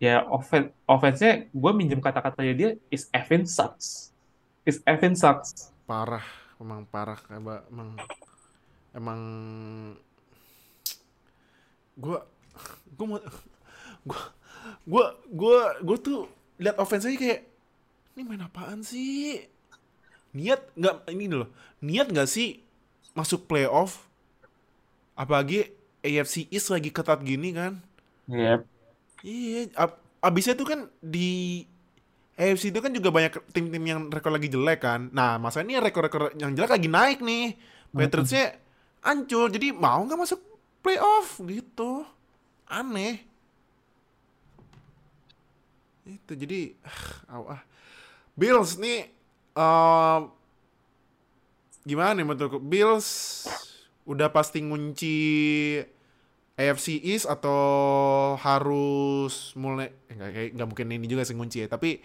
[0.02, 4.16] ya offen offense-nya gue minjem kata-katanya dia is Evan sucks.
[4.64, 5.76] Is Evan sucks.
[5.84, 6.24] Parah.
[6.62, 7.18] Emang parah.
[7.34, 7.98] Emang,
[8.94, 9.22] emang
[12.02, 12.18] gue
[12.98, 13.20] gue mau
[14.02, 14.22] gue
[14.90, 16.20] gue gue gue tuh
[16.58, 17.42] lihat offense-nya kayak
[18.18, 19.46] ini main apaan sih?
[20.36, 22.60] Niat nggak ini loh niat nggak sih
[23.14, 24.06] masuk playoff?
[25.14, 25.70] Apalagi
[26.02, 27.78] AFC East lagi ketat gini kan?
[28.26, 28.64] Yep.
[29.22, 31.62] iya ab- abisnya tuh kan di
[32.38, 35.14] AFC itu kan juga banyak tim-tim yang rekor lagi jelek kan?
[35.14, 37.54] Nah masa ini rekor-rekor yang jelek lagi naik nih?
[37.94, 38.56] Patriotsnya
[39.04, 40.40] hancur jadi mau nggak masuk
[40.82, 42.04] playoff gitu.
[42.68, 43.24] Aneh.
[46.06, 46.74] Itu jadi
[47.32, 47.62] ah, ah.
[48.36, 49.12] Bills nih
[49.56, 50.20] eh,
[51.86, 53.08] gimana nih menurut Bills
[54.06, 55.18] udah pasti ngunci
[56.58, 61.68] AFC East atau harus mulai eh, nggak kayak nggak mungkin ini juga sih ngunci ya
[61.70, 62.02] tapi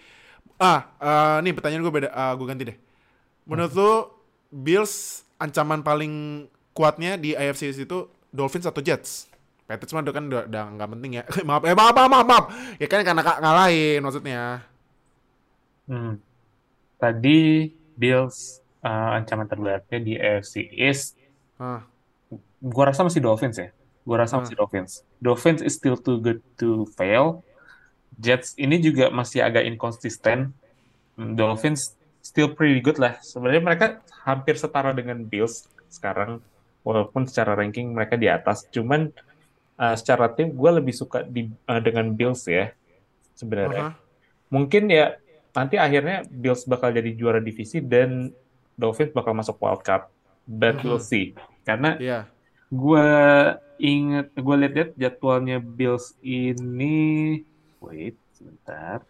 [0.56, 2.78] ah eh, nih pertanyaan gue beda ah, gue ganti deh.
[3.46, 3.92] Menurut lu
[4.50, 9.33] Bills ancaman paling kuatnya di AFC East itu Dolphins atau Jets
[9.66, 12.44] Patriots mah kan udah, udah nggak penting ya maaf eh maaf maaf maaf, maaf.
[12.77, 14.62] ya kan karena ka- ngalahin maksudnya
[15.87, 16.18] Hmm.
[16.99, 21.14] Tadi Bills eh, ancaman terberatnya di AFC East
[21.57, 21.87] ah
[22.59, 23.70] gua rasa masih Dolphins ya.
[24.03, 24.42] Gua rasa Hmm.
[24.42, 24.92] masih Dolphins.
[25.18, 27.46] Dolphins is still too good to fail.
[28.16, 30.51] Jets ini juga masih agak inkonsisten.
[31.14, 33.14] Hmm, Dolphins still pretty good lah.
[33.22, 33.87] Sebenarnya mereka
[34.25, 36.42] hampir setara dengan Bills sekarang,
[36.87, 38.62] walaupun secara ranking mereka di atas.
[38.70, 39.11] Cuman
[39.75, 42.70] uh, secara tim gue lebih suka di, uh, dengan Bills ya
[43.35, 43.99] sebenarnya.
[44.55, 45.18] Mungkin ya
[45.51, 48.31] nanti akhirnya Bills bakal jadi juara divisi dan
[48.79, 50.07] Dolphins bakal masuk wild card.
[50.46, 51.11] But we'll Mhm.
[51.11, 51.27] see.
[51.66, 52.31] Karena Iya
[52.66, 53.09] gue
[53.79, 57.42] inget, gue lihat-lihat jadwalnya Bills ini,
[57.79, 59.07] wait, sebentar.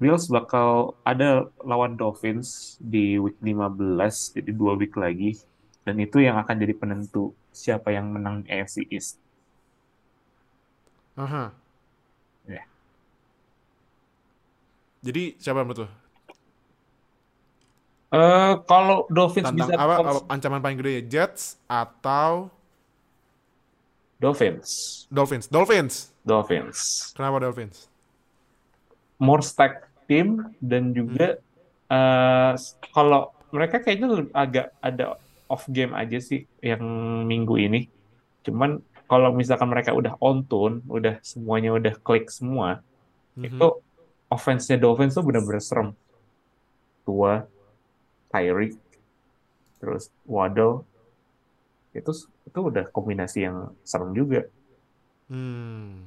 [0.00, 5.36] Bills bakal ada lawan Dolphins di week 15, jadi dua week lagi.
[5.84, 9.18] Dan itu yang akan jadi penentu siapa yang menang AFC East.
[11.18, 11.52] aha.
[12.48, 12.64] Ya.
[15.04, 15.88] jadi siapa menurut lu?
[18.10, 22.50] Eh, kalau Dolphins tantang bisa apa, apa ancaman paling gede ya Jets atau
[24.18, 25.94] Dolphins, Dolphins Dolphins
[26.26, 26.78] Dolphins,
[27.14, 27.86] kenapa Dolphins
[29.22, 31.38] more stacked team dan juga
[31.86, 32.52] eh,
[32.90, 36.80] kalau mereka kayaknya agak ada off game aja sih yang
[37.26, 37.90] minggu ini.
[38.46, 38.78] Cuman
[39.10, 42.78] kalau misalkan mereka udah on tune, udah semuanya udah klik semua,
[43.34, 43.50] Mhm.
[43.50, 43.68] itu
[44.30, 45.90] offense-nya Dolphins tuh bener-bener serem.
[47.02, 47.42] Tua,
[48.30, 48.78] Tyreek,
[49.82, 50.86] terus Waddle,
[51.90, 52.12] itu
[52.46, 54.46] itu udah kombinasi yang serem juga.
[55.26, 56.06] Hmm.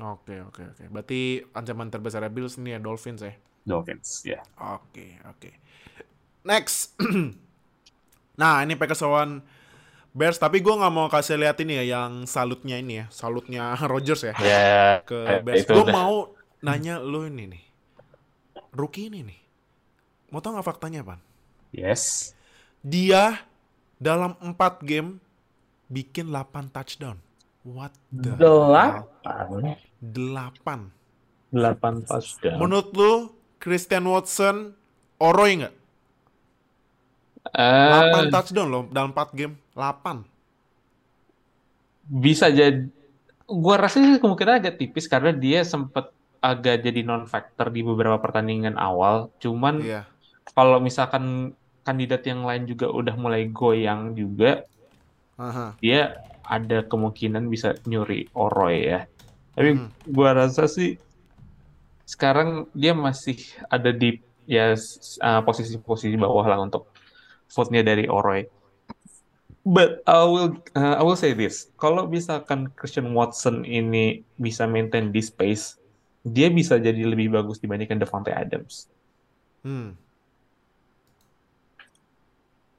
[0.00, 0.84] Oke, oke, oke.
[0.90, 3.34] Berarti ancaman terbesar Bills ini ya Dolphins ya.
[3.62, 4.40] Dolphins, ya.
[4.58, 5.50] Oke, oke.
[6.42, 6.96] Next.
[8.40, 9.44] nah, ini Packers lawan
[10.10, 14.26] Bears, tapi gue nggak mau kasih lihat ini ya yang salutnya ini ya, salutnya Rodgers
[14.26, 15.68] ya Ya, ke eh, Bears.
[15.68, 17.64] Gue mau nanya lu ini nih,
[18.74, 19.40] rookie ini nih,
[20.34, 21.22] mau tau nggak faktanya pan?
[21.70, 22.34] Yes.
[22.82, 23.38] Dia
[24.02, 25.22] dalam 4 game
[25.86, 27.22] bikin 8 touchdown.
[27.62, 29.06] What the hell?
[30.02, 30.90] Delapan.
[30.90, 31.54] 8.
[31.54, 32.58] Delapan touchdown.
[32.58, 33.12] Menurut lu
[33.62, 34.74] Christian Watson
[35.20, 35.74] oroi nggak?
[37.50, 39.54] Eh, 8 touchdown loh dalam 4 game.
[39.74, 40.22] 8.
[42.10, 42.90] bisa jadi
[43.46, 48.18] gua rasa sih kemungkinan agak tipis karena dia sempat agak jadi non factor di beberapa
[48.18, 50.02] pertandingan awal cuman Iya.
[50.50, 54.66] kalau misalkan kandidat yang lain juga udah mulai goyang juga
[55.38, 55.78] Aha.
[55.78, 59.06] dia ada kemungkinan bisa nyuri Oroy ya
[59.54, 59.88] tapi Hmm.
[60.10, 60.98] gua rasa sih
[62.02, 63.38] sekarang dia masih
[63.70, 64.18] ada di
[64.50, 66.90] ya uh, posisi-posisi bawah lah untuk
[67.50, 68.46] vote-nya dari Oroy
[69.60, 75.12] But I will uh, I will say this, kalau misalkan Christian Watson ini bisa maintain
[75.12, 75.76] this pace,
[76.24, 78.88] dia bisa jadi lebih bagus dibandingkan Devontae Adams.
[79.60, 80.00] Hmm.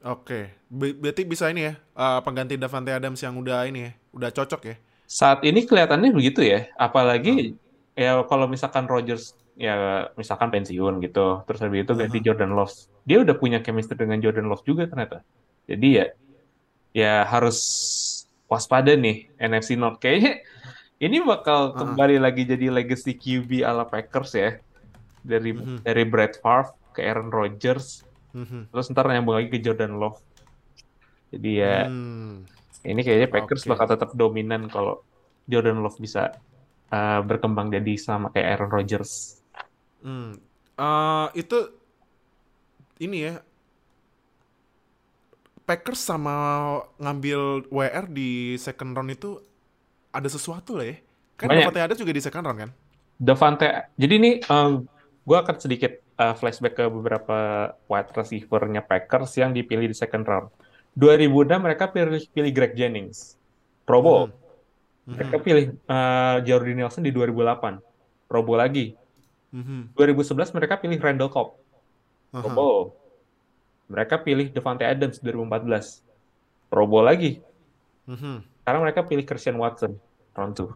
[0.01, 4.29] Oke, Ber- berarti bisa ini ya, uh, pengganti Davante Adams yang udah ini ya, udah
[4.34, 4.75] cocok ya.
[5.05, 6.65] Saat ini kelihatannya begitu ya.
[6.81, 7.53] Apalagi
[7.93, 12.73] ya kalau misalkan Rodgers ya misalkan pensiun gitu, terus habis itu ganti Jordan Love.
[13.03, 15.21] Dia udah punya chemistry dengan Jordan Love juga ternyata.
[15.67, 16.05] Jadi ya
[16.91, 17.59] ya harus
[18.51, 20.43] waspada nih NFC North kayaknya
[20.99, 24.59] ini bakal kembali lagi jadi legacy QB ala Packers ya.
[25.21, 28.01] Dari dari Brett Favre ke Aaron Rodgers,
[28.33, 28.73] Mhm.
[28.73, 30.19] terus ntar nyambung lagi ke Jordan Love.
[31.31, 32.43] Jadi ya Hmm.
[32.83, 33.69] ini kayaknya Packers Oke.
[33.71, 35.05] bakal tetap dominan kalau
[35.45, 36.35] Jordan Love bisa
[36.91, 39.40] uh, berkembang jadi sama kayak Aaron Rodgers.
[40.01, 40.37] Hmm.
[40.77, 41.57] Uh, itu
[43.01, 43.33] ini ya,
[45.65, 46.35] Packers sama
[46.97, 49.41] ngambil WR di second round itu
[50.11, 50.97] ada sesuatu lah ya.
[51.39, 51.69] Kan Banyak.
[51.69, 52.71] Davante Adams juga di second round kan?
[53.21, 53.69] Devante,
[54.01, 54.31] jadi ini
[55.21, 60.49] gue akan sedikit uh, flashback ke beberapa wide receiver-nya Packers yang dipilih di second round.
[60.97, 63.37] 2006 mereka pilih, pilih Greg Jennings,
[63.85, 64.33] Pro Bowl.
[65.05, 68.93] Mereka pilih uh, Jordy Nelson di 2008, Pro Bowl lagi.
[69.51, 69.93] Mhm.
[69.95, 71.59] 2011 mereka pilih Randall Cobb,
[72.31, 72.49] Pro.
[72.51, 72.79] Bowl.
[73.91, 75.99] Mereka pilih Devante Adams 2014,
[76.71, 77.43] Pro Bowl lagi.
[78.07, 78.63] Mhm.
[78.63, 79.99] Sekarang mereka pilih Christian Watson,
[80.31, 80.71] round 2.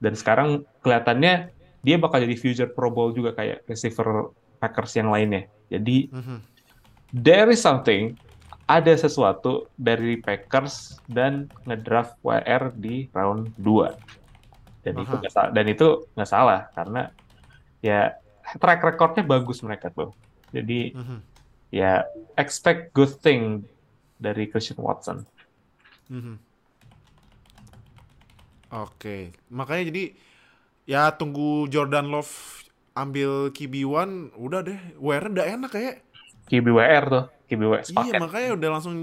[0.00, 1.52] Dan sekarang kelihatannya
[1.84, 5.46] dia bakal jadi future Pro Bowl juga kayak receiver Packers yang lainnya.
[5.68, 6.38] Jadi Mhm.
[7.12, 8.16] there is something,
[8.68, 13.92] ada sesuatu dari Packers dan ngedraft WR di round 2.
[14.84, 15.20] Dan itu Aha.
[15.20, 17.12] nggak sa- dan itu nggak salah karena
[17.80, 18.18] ya
[18.58, 20.12] track recordnya bagus mereka tuh.
[20.50, 21.18] Jadi Mhm.
[21.68, 23.64] ya expect good thing
[24.16, 25.28] dari Christian Watson.
[26.08, 26.40] Mhm.
[28.68, 30.04] Oke, makanya jadi
[30.84, 32.32] ya tunggu Jordan Love
[32.92, 35.96] ambil QB1, udah deh, WR udah enak kayak.
[36.48, 38.20] KBWR tuh, KBWR Iya, sepaket.
[38.20, 38.94] makanya udah langsung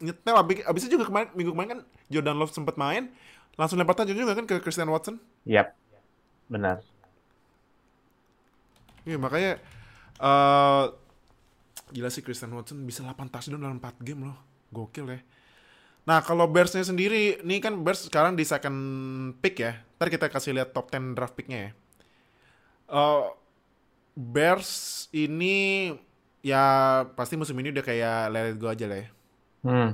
[0.00, 0.36] nyetel.
[0.36, 1.80] Abis, abis itu juga kemarin, minggu kemarin kan
[2.12, 3.12] Jordan Love sempat main,
[3.56, 5.16] langsung lempar tajam juga kan ke Christian Watson.
[5.44, 5.72] Yap,
[6.48, 6.80] benar.
[9.04, 9.52] Iya, makanya
[10.20, 10.84] eh
[11.90, 14.38] gila sih Christian Watson bisa 8 touchdown dalam 4 game loh.
[14.70, 15.20] Gokil ya.
[16.06, 18.78] Nah, kalau Bears-nya sendiri, nih kan Bears sekarang di second
[19.42, 19.78] pick ya.
[19.98, 21.70] Ntar kita kasih lihat top 10 draft pick-nya ya.
[22.90, 23.24] Eh,
[24.16, 25.90] Bears ini
[26.40, 26.64] ya
[27.14, 29.08] pasti musim ini udah kayak let it go aja lah ya.
[29.60, 29.90] Hmm,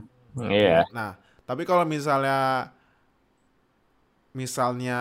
[0.47, 0.87] iya.
[0.95, 2.71] Nah, tapi kalau misalnya
[4.31, 4.99] misalnya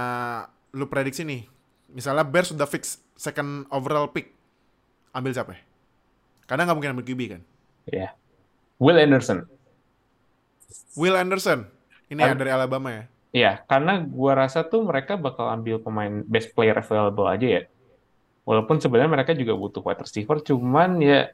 [0.74, 1.46] lu prediksi nih,
[1.96, 4.36] misalnya Bears sudah fix second overall pick,
[5.16, 5.56] ambil siapa?
[5.56, 5.62] ya?
[6.46, 7.42] Karena nggak mungkin ambil QB kan.
[7.88, 8.12] Iya.
[8.76, 9.48] Will Anderson.
[11.00, 11.72] Will Anderson,
[12.12, 13.04] ini ya An- dari Alabama ya.
[13.36, 17.64] Iya, karena gua rasa tuh mereka bakal ambil pemain best player available aja ya.
[18.48, 21.32] Walaupun sebenarnya mereka juga butuh wide receiver, cuman ya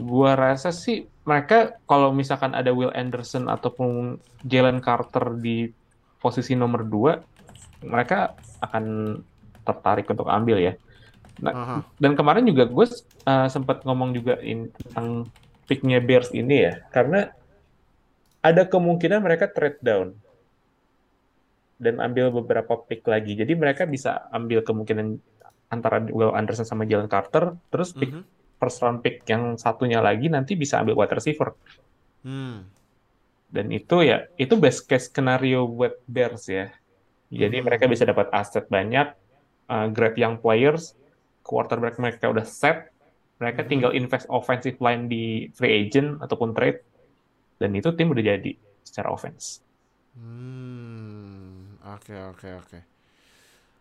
[0.00, 4.16] gua rasa sih mereka kalau misalkan ada Will Anderson ataupun
[4.48, 5.68] Jalen Carter di
[6.16, 8.32] posisi nomor 2, mereka
[8.64, 8.84] akan
[9.68, 10.72] tertarik untuk ambil ya.
[11.38, 11.76] Nah, Aha.
[12.00, 12.86] dan kemarin juga gue
[13.52, 15.28] sempat ngomong juga in, tentang
[15.68, 17.30] picknya Bears ini ya, karena
[18.40, 20.16] ada kemungkinan mereka trade down
[21.78, 23.38] dan ambil beberapa pick lagi.
[23.38, 25.20] Jadi mereka bisa ambil kemungkinan
[25.68, 28.24] antara Will Anderson sama Jalen Carter, terus pick Mhm.
[28.58, 31.54] first round pick yang satunya lagi nanti bisa ambil wide receiver.
[32.26, 32.66] Hmm.
[33.46, 36.74] Dan itu ya, itu best case scenario buat Bears ya.
[37.30, 37.64] Jadi Mhm.
[37.68, 39.12] mereka bisa dapat aset banyak,
[39.68, 40.96] uh, great young players,
[41.44, 42.90] quarterback mereka udah set,
[43.38, 43.68] mereka Mhm.
[43.70, 46.82] tinggal invest offensive line di free agent ataupun trade,
[47.62, 48.52] dan itu tim udah jadi
[48.82, 49.62] secara offense.
[50.18, 51.78] Hmm.
[51.94, 52.78] Oke, oke, oke.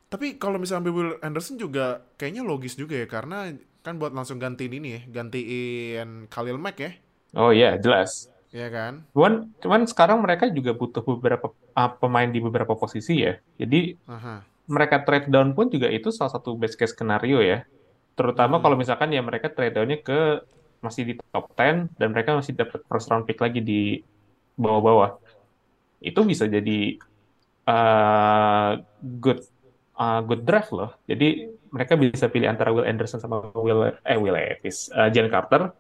[0.08, 3.52] Tapi kalau misalnya ambil Will Anderson juga kayaknya logis juga ya karena
[3.84, 6.92] kan buat langsung gantiin ini ya, gantiin Khalil Mack ya.
[7.36, 8.32] Oh iya, jelas.
[8.56, 9.04] Iya kan?
[9.12, 13.36] Cuman, cuman sekarang mereka juga butuh beberapa uh, pemain di beberapa posisi ya.
[13.60, 14.48] Jadi Aha.
[14.68, 17.64] Mereka trade down pun juga itu salah satu best case skenario ya.
[18.18, 18.64] Terutama Hmm.
[18.64, 20.44] kalau misalkan ya mereka trade down-nya ke
[20.84, 23.82] masih di top 10 dan mereka masih dapat first round pick lagi di
[24.60, 25.18] bawah-bawah.
[26.04, 27.00] Itu bisa jadi
[27.66, 28.72] uh,
[29.22, 29.40] good
[29.98, 30.94] uh, good draft loh.
[31.10, 35.72] Jadi mereka bisa pilih antara Will Anderson sama Will eh Will Levis, uh, Jalen Carter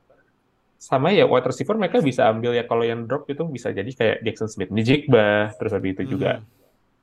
[0.77, 4.17] sama ya wide receiver mereka bisa ambil ya kalau yang drop itu bisa jadi kayak
[4.21, 6.45] Jackson Smith, Njigba, terus habis itu juga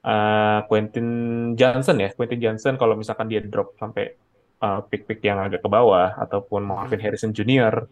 [0.04, 1.08] uh, Quentin
[1.56, 4.14] Johnson ya, Quentin Johnson kalau misalkan dia drop sampai
[4.60, 7.88] uh, pick-pick yang agak ke bawah ataupun Marvin Harrison Jr.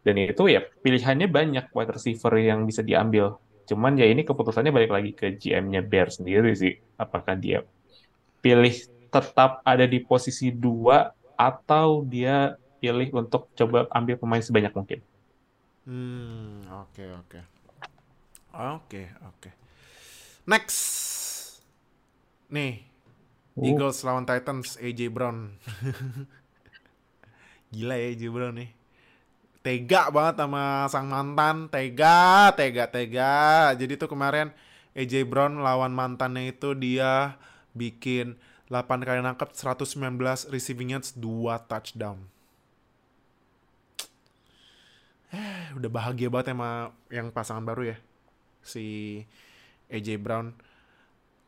[0.00, 3.36] Dan itu ya pilihannya banyak wide receiver yang bisa diambil.
[3.68, 6.74] Cuman ya ini keputusannya balik lagi ke GM-nya Bear sendiri sih.
[6.96, 7.62] Apakah dia
[8.40, 8.72] pilih
[9.12, 15.00] tetap ada di posisi dua atau dia pilih untuk coba ambil pemain sebanyak mungkin.
[15.84, 17.40] Hmm, oke oke.
[18.50, 19.50] Oke, oke.
[20.48, 21.09] Next.
[22.50, 22.82] Nih.
[23.54, 23.66] Uh.
[23.66, 25.54] Eagles lawan Titans AJ Brown.
[27.74, 28.70] Gila ya AJ Brown nih.
[29.60, 33.70] Tega banget sama sang mantan, tega, tega, tega.
[33.76, 34.50] Jadi tuh kemarin
[34.96, 37.36] AJ Brown lawan mantannya itu dia
[37.76, 38.34] bikin
[38.66, 39.94] 8 kali nangkep 119
[40.50, 42.18] receiving yards 2 touchdown.
[45.30, 47.96] Eh, udah bahagia banget sama yang pasangan baru ya.
[48.66, 49.22] Si
[49.86, 50.56] AJ Brown.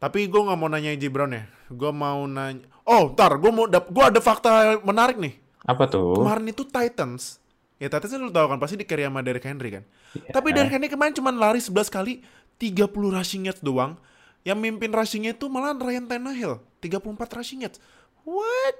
[0.02, 1.46] Tapi gue nggak mau nanya AJ Brown ya.
[1.70, 2.66] Gue mau nanya.
[2.82, 3.70] Oh, ntar gue mau.
[3.70, 5.38] Gue ada fakta menarik nih.
[5.62, 6.18] Apa tuh?
[6.18, 7.38] Kemarin itu Titans.
[7.78, 9.86] Ya Titans lu tau kan pasti di carry sama Derrick Henry kan.
[10.18, 10.34] Iya.
[10.34, 12.18] Tapi Derrick Henry kemarin cuma lari 11 kali
[12.58, 13.94] 30 rushing yards doang.
[14.42, 17.78] Yang mimpin rushingnya itu malah Ryan Tannehill 34 rushing yards.
[18.26, 18.74] What?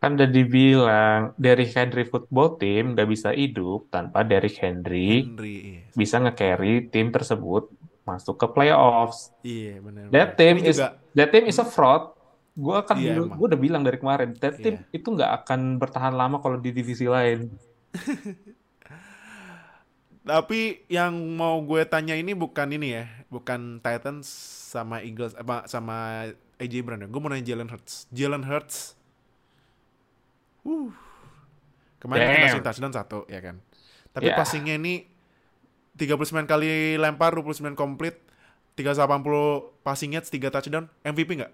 [0.00, 5.56] Kan udah dibilang Derrick Henry football team gak bisa hidup tanpa Derrick Henry Henry.
[5.60, 7.68] Iya, bisa nge-carry tim tersebut
[8.02, 9.30] masuk ke playoffs.
[9.40, 10.10] iya benar.
[10.10, 12.10] That team Ini is juga that team is a fraud.
[12.52, 13.36] Gue akan Iya, dulu, emang.
[13.38, 14.92] gue udah bilang dari kemarin, that team Iya.
[14.92, 17.48] itu nggak akan bertahan lama kalau di divisi lain.
[20.22, 24.28] Tapi yang mau gue tanya ini bukan ini ya, bukan Titans
[24.70, 26.28] sama Eagles apa sama
[26.62, 27.08] AJ Brown ya.
[27.10, 28.06] Gue mau nanya Jalen Hurts.
[28.14, 28.94] Jalen Hurts.
[30.62, 30.94] Uh.
[31.98, 32.32] Kemarin Damn.
[32.32, 33.58] kita kasih touchdown satu ya kan.
[34.12, 34.38] Tapi Yeah.
[34.38, 35.10] passingnya ini
[35.96, 38.16] 39 kali lempar, 29 komplit,
[38.74, 40.88] 380 passing yards, 3 touchdown.
[41.04, 41.52] MVP nggak?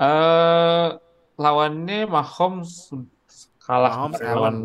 [0.00, 0.88] Eh
[1.34, 2.90] lawannya Mahomes
[3.62, 4.56] kalah Mahomes, lawan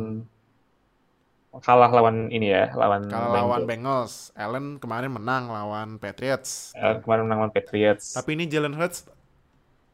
[1.66, 4.30] kalah lawan ini ya, lawan Kalau lawan Bengals.
[4.38, 6.74] Allen kemarin menang lawan Patriots.
[6.78, 8.14] Eh, kemarin menang lawan Patriots.
[8.14, 9.10] Tapi ini Jalen Hurts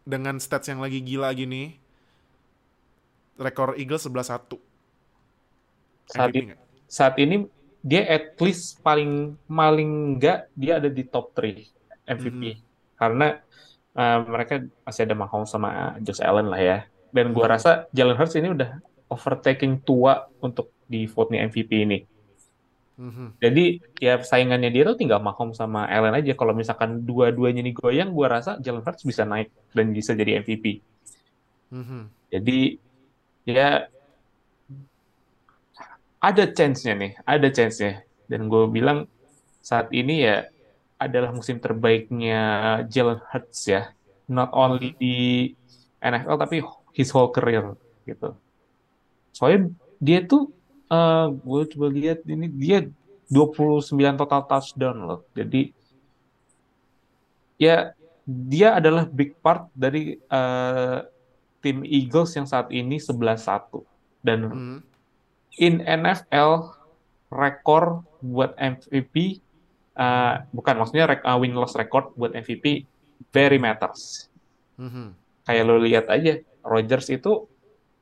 [0.06, 1.80] dengan stats yang lagi gila gini,
[3.40, 4.60] rekor Eagles 11-1.
[6.06, 6.54] saat, MVP
[6.86, 7.50] saat ini
[7.86, 11.62] dia at least paling paling enggak dia ada di top 3
[12.10, 12.58] MVP
[12.98, 13.38] karena
[13.94, 15.70] eh, mereka masih ada Mahomes sama
[16.02, 16.78] Josh Allen lah ya
[17.14, 17.54] dan gua Mhm.
[17.54, 22.00] rasa Jalen Hurts ini udah overtaking tua untuk di vote-nya MVP ini
[22.96, 23.38] Mhm.
[23.38, 23.66] jadi
[24.00, 28.34] ya saingannya dia tuh tinggal Mahomes sama Allen aja kalau misalkan dua-duanya nih goyang gua
[28.36, 30.82] rasa Jalen Hurts bisa naik dan bisa jadi MVP
[31.70, 32.02] Mhm.
[32.30, 32.78] Jadi
[33.46, 33.88] ya
[36.26, 38.02] ada chance-nya nih, ada chance-nya.
[38.26, 39.06] Dan gue bilang
[39.62, 40.50] saat ini ya
[40.98, 42.42] adalah musim terbaiknya
[42.90, 43.94] Jalen Hurts ya.
[44.26, 45.16] Not only di
[46.02, 46.66] NFL tapi
[46.98, 47.78] his whole career
[48.10, 48.34] gitu.
[49.36, 49.70] Soalnya
[50.02, 50.50] dia tuh
[50.90, 52.90] eh gue coba lihat ini dia
[53.30, 55.22] 29 total touchdown loh.
[55.38, 55.74] Jadi
[57.62, 57.94] ya
[58.26, 61.00] dia adalah big part dari eh,
[61.62, 63.86] tim Eagles yang saat ini 11-1
[64.26, 64.78] dan Mhm.
[65.60, 66.76] In NFL
[67.32, 69.42] rekor buat MVP
[69.96, 72.86] uh, bukan maksudnya rek, uh, win loss record buat MVP
[73.32, 74.28] very matters.
[74.76, 75.16] Mhm.
[75.46, 77.48] Kayak lo lihat aja Rodgers itu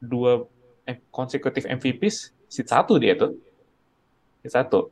[0.02, 0.44] dua
[0.84, 3.38] eh, consecutive MVPs seat satu dia tuh
[4.44, 4.92] seat satu.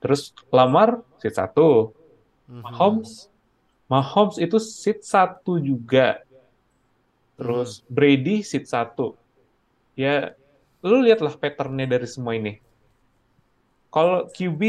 [0.00, 1.92] Terus Lamar seat satu,
[2.48, 2.62] Mhm.
[2.64, 3.30] Mahomes
[3.90, 6.22] Mahomes itu seat satu juga.
[7.34, 9.18] Terus Brady seat satu.
[9.98, 10.38] Ya,
[10.88, 12.52] lu lihatlah patternnya dari semua ini.
[13.90, 14.62] Kalau QB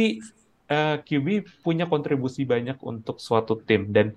[0.72, 1.28] eh, QB
[1.66, 4.08] punya kontribusi banyak untuk suatu tim dan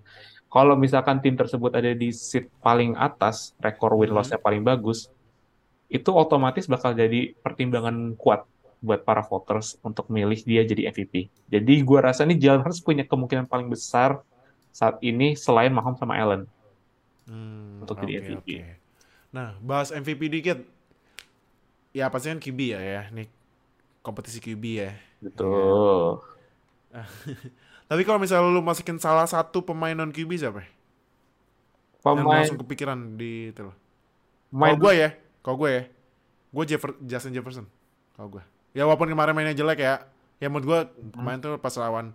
[0.55, 4.17] kalau misalkan tim tersebut ada di seat paling atas, rekor win Hmm.
[4.17, 5.11] loss-nya paling bagus,
[5.91, 8.41] itu otomatis bakal jadi pertimbangan kuat
[8.87, 11.15] buat para voters untuk milih dia jadi MVP.
[11.53, 14.21] Jadi gua rasa nih Jalen Hurts punya kemungkinan paling besar
[14.73, 16.43] saat ini selain Mahomes sama Allen.
[17.29, 18.49] Hmm, Untuk jadi oke, MVP.
[18.49, 18.61] oke.
[19.35, 20.59] Nah, bahas MVP dikit.
[21.95, 23.31] Ya pasti kan QB ya ya, nih
[24.03, 24.91] kompetisi QB ya.
[25.23, 25.45] Gitu.
[27.91, 30.65] Tapi kalau misalnya lu masukin salah satu pemain non QB siapa?
[30.65, 30.69] ya?
[32.15, 33.77] Yang Pemain langsung kepikiran di itu loh.
[34.55, 35.09] Kalau gue ya,
[35.43, 35.83] kalau gue ya,
[36.55, 37.67] gue Jeffer- Justin Jefferson.
[38.15, 38.43] Kalau gue.
[38.77, 39.95] Ya walaupun kemarin mainnya jelek ya,
[40.39, 40.81] ya menurut gue
[41.15, 42.15] kemarin tuh pas lawan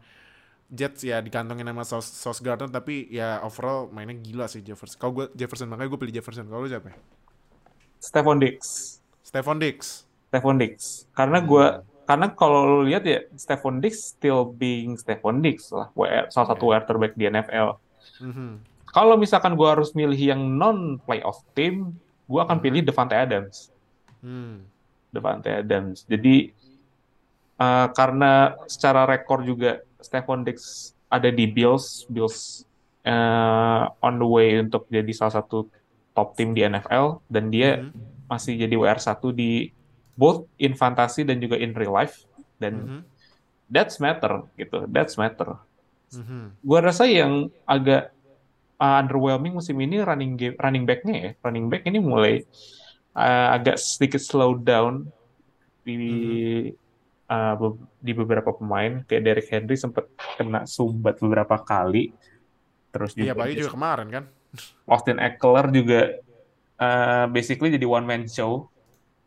[0.69, 4.97] Jets ya dikantongin sama Sauce, Sauce Gardner tapi ya overall mainnya gila sih Jefferson.
[5.01, 6.45] Kalau gue Jefferson makanya gue pilih Jefferson.
[6.47, 6.93] Kalau lu siapa?
[6.93, 6.97] ya?
[7.99, 8.98] Stephon Diggs.
[9.29, 10.09] Stephon Diggs.
[10.33, 11.05] Stephon Diggs.
[11.13, 16.33] Karena gua karena kalau lu lihat ya Stephon Diggs still being Stephon Diggs lah, WR,
[16.33, 17.77] salah satu WR terbaik di NFL.
[18.25, 18.65] Mhm.
[18.89, 21.93] Kalau misalkan gua harus milih yang non playoff team,
[22.25, 23.69] gua akan pilih Devante Adams.
[24.25, 24.65] Hmm.
[25.13, 26.09] Devante Adams.
[26.09, 26.49] Jadi
[27.61, 32.65] eh, karena secara rekor juga Stephon Diggs ada di Bills, Bills
[33.05, 35.69] eh, on the way untuk jadi salah satu
[36.17, 38.18] top tim di NFL dan dia Mhm.
[38.29, 39.73] Masih jadi WR1 di
[40.13, 42.23] both in fantasy dan juga in real life.
[42.55, 42.99] Dan Mhm.
[43.67, 44.85] that's matter gitu.
[44.85, 45.57] That's matter.
[46.09, 46.57] Mhm.
[46.61, 48.09] gua rasa yang agak
[48.77, 51.31] uh, underwhelming musim ini running game running back-nya ya.
[51.41, 52.41] Running back ini mulai
[53.13, 55.05] uh, agak sedikit slow down
[55.83, 56.01] di
[57.25, 59.05] uh, be- di beberapa pemain.
[59.05, 62.09] Kayak Derrick Henry sempat kena sumbat beberapa kali.
[62.89, 64.23] Terus Iya, juga apalagi juga kemarin kan.
[64.89, 65.99] Austin Eckler juga
[66.79, 68.67] uh, basically jadi one man show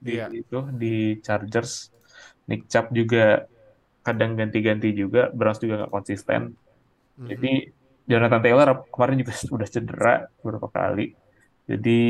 [0.02, 0.26] di Iya.
[0.34, 1.92] itu di Chargers.
[2.50, 3.46] Nick Chubb juga
[4.02, 6.58] kadang ganti-ganti juga, Browns juga nggak konsisten.
[7.22, 7.28] Mhm.
[7.30, 7.52] Jadi
[8.10, 11.14] Jonathan Taylor kemarin juga sudah cedera beberapa kali.
[11.70, 12.02] Jadi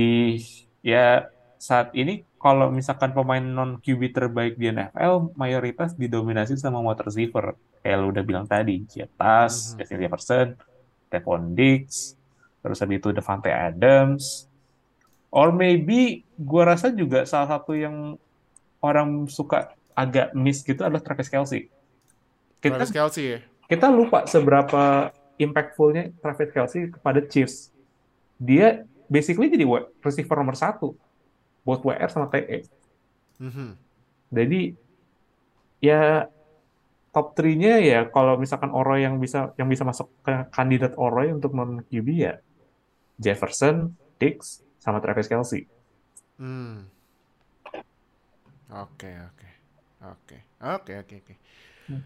[0.81, 1.29] ya
[1.61, 7.55] saat ini kalau misalkan pemain non QB terbaik di NFL mayoritas didominasi sama wide receiver.
[7.85, 8.83] Kayak lu udah bilang tadi.
[8.89, 10.47] Jetas, Justin Jefferson,
[11.07, 12.17] Stephon Diggs,
[12.65, 14.47] terus habis itu Devante Adams,
[15.33, 18.21] or maybe gua rasa juga salah satu yang
[18.85, 21.73] orang suka agak miss gitu adalah Travis Kelce.
[22.61, 23.39] Kita Travis Kelce ya.
[23.67, 25.11] kita lupa seberapa
[25.41, 27.73] impactfulnya Travis Kelce kepada Chiefs.
[28.37, 29.65] Dia basically jadi
[30.05, 30.93] receiver nomor satu
[31.63, 32.69] buat WR sama TE.
[33.39, 33.69] Mhm.
[34.33, 34.61] Jadi
[35.83, 36.27] ya
[37.13, 41.53] top 3-nya ya kalau misalkan Oroy yang bisa yang bisa masuk ke kandidat Oroy untuk
[41.53, 42.41] non QB ya
[43.21, 45.71] Jefferson, Diggs, sama Travis Kelce.
[46.43, 46.91] Hmm.
[48.75, 49.49] Oke, oke.
[50.03, 50.37] Oke.
[50.59, 51.35] Oke, oke, oke.
[51.87, 52.03] Hmm.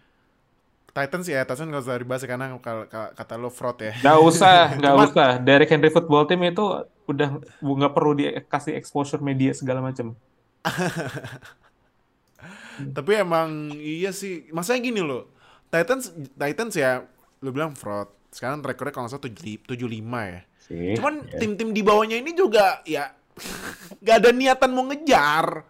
[0.93, 3.97] Titans ya, Titans nggak usah dibahas karena kalau kalau kata lo fraud ya.
[3.97, 5.29] Nggak usah, nggak usah.
[5.41, 10.13] Derek Henry Football Team itu udah nggak perlu dikasih exposure media segala macam.
[12.97, 15.33] Tapi emang iya sih, masanya gini loh.
[15.73, 17.09] Titans Titans ya,
[17.41, 18.13] lu bilang fraud.
[18.29, 20.45] Sekarang rekornya kalau nggak salah 7 75 ya.
[20.67, 20.95] Sih.
[20.99, 21.39] Cuman ya.
[21.39, 23.11] tim-tim di bawahnya ini juga ya
[24.03, 25.63] nggak ada niatan mau ngejar.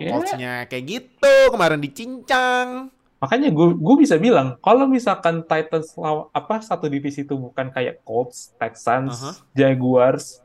[0.00, 0.12] Ya.
[0.16, 2.88] Colts-nya kayak gitu, kemarin dicincang.
[3.20, 8.04] Makanya gue gue bisa bilang kalau misalkan Titans law- apa satu divisi itu bukan kayak
[8.04, 9.32] Colts, Texans, Aha.
[9.56, 10.40] Jaguars,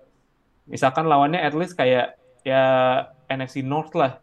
[0.67, 2.63] misalkan lawannya at least kayak ya
[3.27, 4.19] NFC North lah.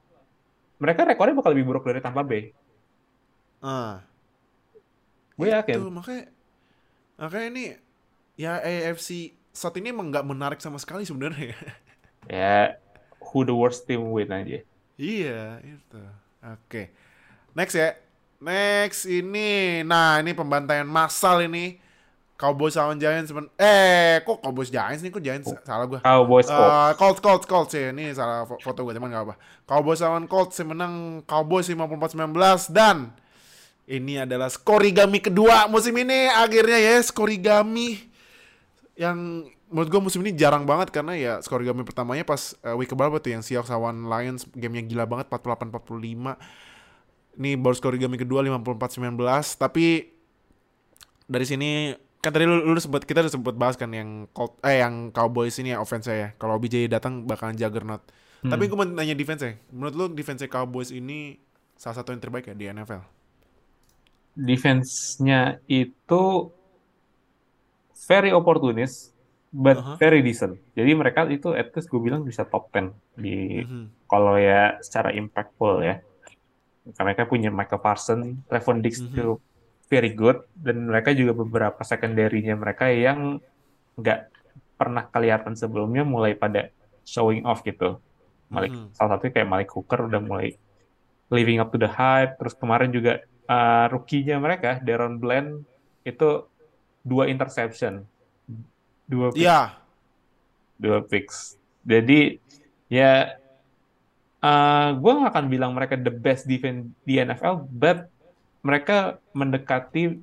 [0.81, 2.53] Mereka rekornya bakal lebih buruk dari Tampa Bay.
[3.61, 4.01] Ah.
[5.39, 5.77] Gue yakin.
[5.79, 6.25] Tuh, makanya
[7.19, 7.65] makanya ini
[8.39, 11.59] ya AFC saat ini emang nggak menarik sama sekali sebenarnya.
[12.29, 12.77] Ya
[13.19, 14.61] who the worst team win aja.
[14.95, 16.01] iya, itu.
[16.39, 16.93] Oke.
[17.53, 17.97] Next ya.
[18.37, 19.81] Next ini.
[19.81, 21.81] Nah, ini pembantaian massal ini.
[22.37, 25.99] Cowboys lawan Giants semen- eh kok Cowboys Giants nih kok Giants salah gua.
[25.99, 26.71] Cowboys Colts.
[26.71, 27.91] Eh, Colts, Colts, Colts ya.
[27.91, 29.35] Ini salah fo- foto gue, teman gak apa.
[29.65, 30.95] Cowboys lawan Colts yang menang
[31.25, 32.31] Cowboys 54-19
[32.71, 33.11] dan
[33.89, 38.05] ini adalah skorigami kedua musim ini akhirnya ya skorigami
[38.99, 43.23] yang menurut gue musim ini jarang banget karena ya skorigami pertamanya pas eh, week keberapa
[43.23, 46.35] tuh yang Seahawks lawan Lions gamenya gila banget 48-45
[47.39, 49.15] ini baru skorigami kedua 54-19
[49.55, 50.19] tapi
[51.31, 54.83] dari sini kan tadi lu, lu sempat kita udah sempat bahas kan yang Colt, eh
[54.83, 56.35] yang Cowboys ini ya offense ya.
[56.35, 58.03] Kalau OBJ datang bakalan juggernaut.
[58.43, 58.51] Hmm.
[58.51, 59.55] Tapi gue mau nanya defense ya.
[59.71, 61.39] Menurut lu defense Cowboys ini
[61.79, 63.03] salah satu yang terbaik ya di NFL?
[64.39, 66.23] Defense-nya itu
[68.09, 69.13] very opportunist
[69.49, 69.97] but Aha.
[69.97, 70.61] very decent.
[70.73, 74.09] Jadi mereka itu at least gue bilang bisa top 10 di Mhm.
[74.09, 76.01] kalau ya secara impactful ya.
[76.89, 79.09] Karena mereka punya Michael Parsons, Trevon Diggs Mhm.
[79.13, 79.37] itu
[79.89, 83.41] very good dan mereka juga beberapa secondary-nya mereka yang
[83.97, 84.21] nggak
[84.77, 86.69] pernah kelihatan sebelumnya mulai pada
[87.09, 88.01] showing off gitu.
[88.49, 88.97] Malik Mhm.
[88.97, 90.57] salah satunya kayak Malik Hooker udah mulai
[91.29, 92.37] living up to the hype.
[92.37, 95.65] Terus kemarin juga uh, rookie-nya mereka Deron Bland
[96.05, 96.29] itu
[97.09, 98.05] dua interception,
[99.05, 99.81] dua pick Iya.
[100.77, 101.57] dua picks.
[101.83, 102.37] Jadi
[102.87, 103.33] ya
[104.39, 108.07] uh, gue nggak akan bilang mereka the best defense di NFL, but
[108.61, 110.21] mereka mendekati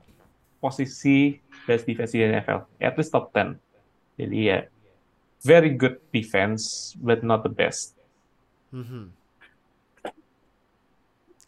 [0.57, 3.57] posisi best defense di NFL, at least top 10.
[4.15, 4.59] Jadi ya
[5.41, 7.97] very good defense, but not the best.
[8.69, 9.09] Mhm.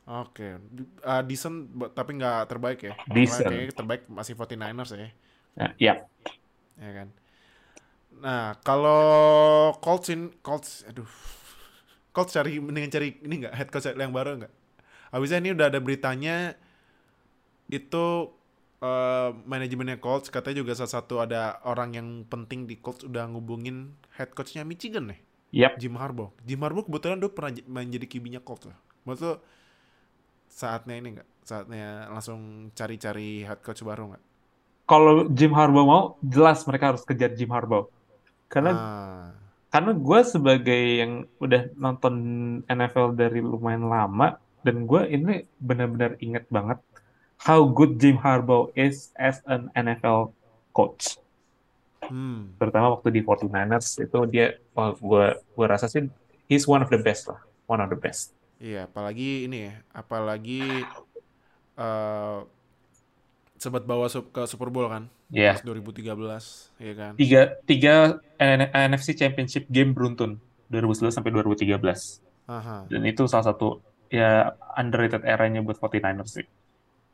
[0.08, 0.56] Oke,
[1.04, 2.94] Uh, decent but- tapi nggak terbaik ya.
[3.12, 3.52] Decent.
[3.52, 5.12] Kayaknya terbaik masih 49ers ya.
[5.58, 5.94] Nah, ya,
[6.78, 7.08] ya kan.
[8.18, 11.10] Nah, kalau Colts in Colts aduh.
[12.14, 14.54] Colts cari mendingan cari ini enggak head coach yang baru enggak?
[15.14, 16.58] Habisnya ini udah ada beritanya
[17.68, 18.06] itu
[18.82, 23.94] eh, manajemennya Colts katanya juga salah satu ada orang yang penting di Colts udah ngubungin
[24.18, 25.20] head coachnya Michigan nih,
[25.52, 25.78] yep.
[25.78, 26.32] Jim Harbaugh.
[26.48, 28.78] Jim Harbaugh kebetulan dulu pernah j- main jadi QB-nya Colts lah.
[29.08, 29.14] Lo
[30.48, 31.30] saatnya ini enggak?
[31.46, 34.24] Saatnya langsung cari-cari head coach baru enggak?
[34.88, 37.92] Kalau Jim Harbaugh mau, jelas mereka harus kejar Jim Harbaugh.
[38.48, 39.28] Karena Ah,
[39.68, 42.16] karena gue sebagai yang udah nonton
[42.72, 46.80] NFL dari lumayan lama dan gue ini benar-benar inget banget
[47.44, 50.32] how good Jim Harbaugh is as an NFL
[50.72, 51.20] coach.
[52.08, 52.56] Hmm.
[52.56, 56.08] Terutama waktu di 49ers itu dia oh, gue gue rasa sih
[56.48, 58.32] he's one of the best lah, one of the best.
[58.58, 60.82] Iya, apalagi ini ya, apalagi
[61.78, 62.42] uh,
[63.58, 65.10] sempat bawa ke Super Bowl kan?
[65.34, 65.60] Iya.
[65.60, 65.66] Yeah.
[65.66, 66.14] 2013,
[66.80, 67.12] ya kan?
[67.18, 67.96] Tiga, tiga
[68.38, 71.78] NFC Championship game beruntun 2011 sampai 2013.
[72.48, 72.88] Aha.
[72.88, 76.48] Dan itu salah satu ya underrated eranya buat 49ers sih.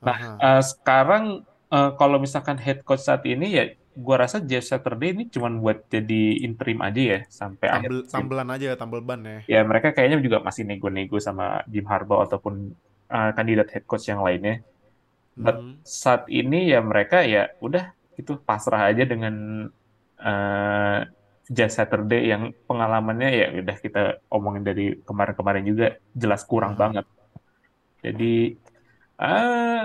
[0.03, 3.63] Nah, uh, sekarang uh, kalau misalkan head coach saat ini ya
[3.93, 7.91] gua rasa Jeff Saturday ini cuma buat jadi interim aja ya sampai Tambel, akhir.
[8.09, 9.39] Tambelan aja, tambel ban ya.
[9.47, 12.73] Ya mereka kayaknya juga masih nego-nego sama Jim Harbaugh ataupun
[13.09, 14.61] uh, kandidat head coach yang lainnya.
[15.38, 15.81] But Hmm.
[15.84, 19.34] saat ini ya mereka ya udah itu pasrah aja dengan
[20.21, 20.99] uh,
[21.55, 23.99] Jeff Saturday yang pengalamannya ya udah kita
[24.31, 26.79] omongin dari kemarin-kemarin juga jelas kurang Hmm.
[26.79, 27.05] banget.
[28.03, 28.59] Jadi
[29.21, 29.84] uh,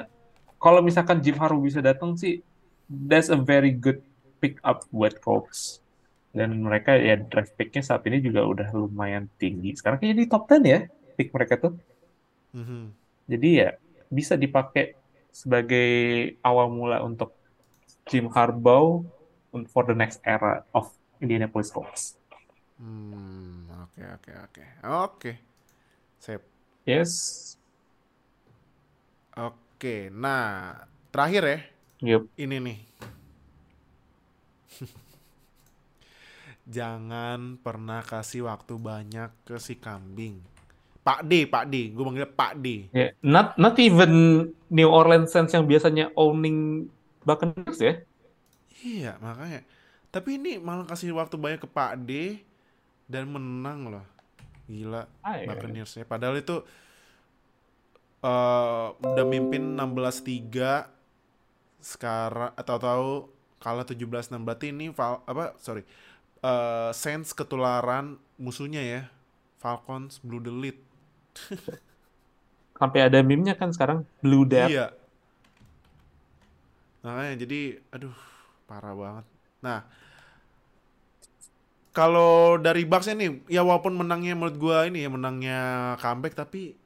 [0.63, 2.43] kalau misalkan Jim Harbaugh bisa datang sih
[2.89, 4.01] that's a very good
[4.43, 5.83] pick up buat Colts.
[6.35, 9.75] Dan mereka ya draft picknya saat ini juga udah lumayan tinggi.
[9.79, 10.81] Sekarang kayaknya di top 10 ya
[11.19, 11.73] pick mereka tuh.
[12.53, 12.99] Mhm.
[13.29, 13.69] Jadi ya
[14.09, 14.98] bisa dipakai
[15.33, 15.89] sebagai
[16.43, 17.35] awal mula untuk
[18.09, 19.05] Jim Harbaugh
[19.73, 20.89] for the next era of
[21.21, 22.17] Indianapolis Colts.
[22.79, 24.65] Hmm, oke oke oke.
[24.87, 25.33] Oke.
[26.23, 26.43] Sip.
[26.87, 27.55] Yes.
[29.39, 30.75] Oke, nah
[31.15, 31.59] terakhir ya,
[32.03, 32.23] Yep.
[32.39, 32.79] ini nih.
[36.69, 40.43] Jangan pernah kasih waktu banyak ke si kambing.
[41.09, 42.93] Pak D, Pak D, gue manggilnya Pak D.
[42.93, 43.17] Yeah.
[43.25, 44.13] Not not even
[44.69, 46.85] New Orleans Saints yang biasanya owning
[47.25, 47.95] Buccaneers ya.
[48.85, 49.65] Iya, makanya.
[50.13, 52.45] Tapi ini malah kasih waktu banyak ke Pak D
[53.09, 54.05] dan menang loh.
[54.69, 55.49] Gila, Ah, iya.
[55.49, 56.05] Buccaneers-nya.
[56.05, 56.61] Padahal itu
[58.19, 60.91] eh udah mimpin 16-3
[61.79, 63.11] sekarang atau tahu
[63.63, 65.87] kalah 17-6 berarti ini Fal apa sorry
[66.43, 69.07] eh Saints ketularan musuhnya ya
[69.63, 70.83] Falcons Blue Delete
[72.79, 74.71] Sampai ada meme-nya kan sekarang Blue Death.
[74.71, 74.95] iya.
[77.03, 77.61] Makanya jadi
[77.91, 78.15] aduh
[78.69, 79.27] parah banget.
[79.65, 79.81] Nah
[81.99, 85.61] kalau dari Bucks nih ya walaupun menangnya menurut gua ini ya menangnya
[85.99, 86.79] comeback tapi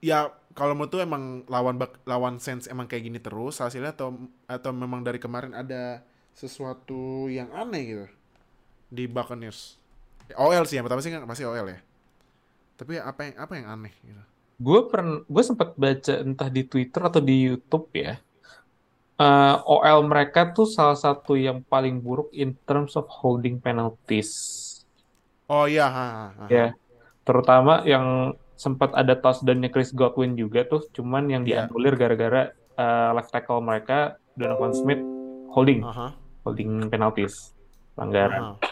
[0.00, 4.16] ya kalau menurut tuh emang lawan Buck- lawan Saints emang kayak gini terus hasilnya atau
[4.48, 6.00] atau memang dari kemarin ada
[6.32, 8.06] sesuatu yang aneh gitu
[8.88, 9.76] di Buccaneers
[10.34, 11.78] OL sih yang pertama sih kan pasti OL ya
[12.76, 14.22] tapi apa yang apa yang aneh gitu
[14.58, 18.18] Gue pernah, gue sempat baca entah di Twitter atau di YouTube ya.
[19.14, 24.30] Eh, OL mereka tuh salah satu yang paling buruk in terms of holding penalties.
[25.46, 26.44] oh iya ha, ha, ha.
[26.50, 26.74] Ya,
[27.22, 33.30] terutama yang sempat ada touchdown-nya Chris Godwin juga tuh, cuman yang dianulir gara-gara eh, left
[33.30, 35.02] tackle mereka Donovan Smith
[35.54, 37.54] holding, Aha, holding penalties,
[37.94, 38.58] pelanggaran.
[38.58, 38.67] aha.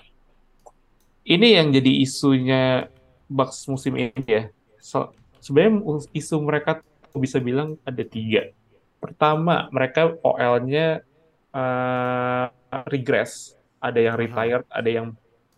[1.27, 2.87] Ini yang jadi isunya
[3.27, 4.47] Bucks musim ini ya.
[4.79, 5.11] So,
[5.43, 6.79] sebenarnya isu mereka
[7.11, 8.55] tuh bisa bilang ada tiga.
[9.03, 11.03] Pertama, mereka OL-nya
[11.51, 12.47] eh,
[12.87, 13.59] regress.
[13.83, 15.07] Ada yang retired, ada yang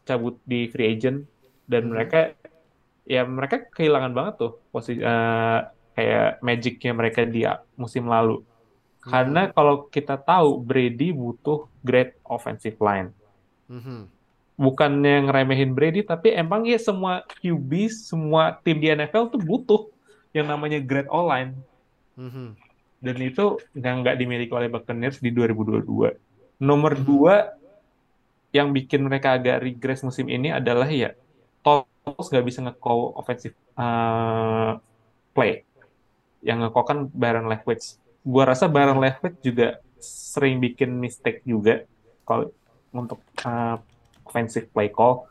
[0.08, 1.28] cabut di free agent,
[1.68, 1.90] dan Mhm.
[1.92, 2.20] mereka
[3.04, 5.60] ya mereka kehilangan banget tuh posisi eh,
[5.92, 7.44] kayak magicnya mereka di
[7.76, 8.40] musim lalu.
[9.04, 13.12] Karena kalau kita tahu Brady butuh great offensive line
[13.68, 14.17] Mhm.
[14.58, 19.86] Bukannya ngeremehin Brady, tapi emang ya semua QB, semua tim di NFL tuh butuh
[20.34, 21.54] yang namanya great O-line.
[22.18, 22.58] Mhm.
[22.98, 26.18] Dan itu nggak nggak dimiliki oleh Buccaneers di 2022.
[26.58, 27.04] Nomor Mhm.
[27.06, 27.54] dua
[28.50, 31.14] yang bikin mereka agak regress musim ini adalah ya
[31.62, 34.74] Tolos nggak bisa nge-call offensive uh,
[35.38, 35.62] play.
[36.42, 37.94] Yang nge-call kan Baron Leftwich.
[38.26, 41.86] Gua rasa Baron Leftwich juga sering bikin mistake juga
[42.26, 42.50] kalau
[42.90, 43.78] untuk uh,
[44.28, 45.24] offensive play call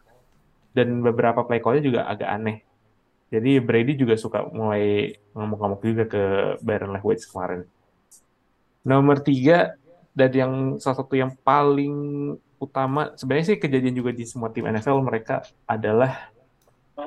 [0.73, 2.57] dan beberapa play call-nya juga agak aneh.
[3.27, 6.23] Jadi Brady juga suka mulai ngamuk-ngamuk juga ke
[6.63, 7.67] Baron Leftwich kemarin.
[8.87, 9.75] Nomor tiga
[10.15, 11.93] dan yang salah satu yang paling
[12.57, 16.31] utama sebenarnya sih kejadian juga di semua tim NFL mereka adalah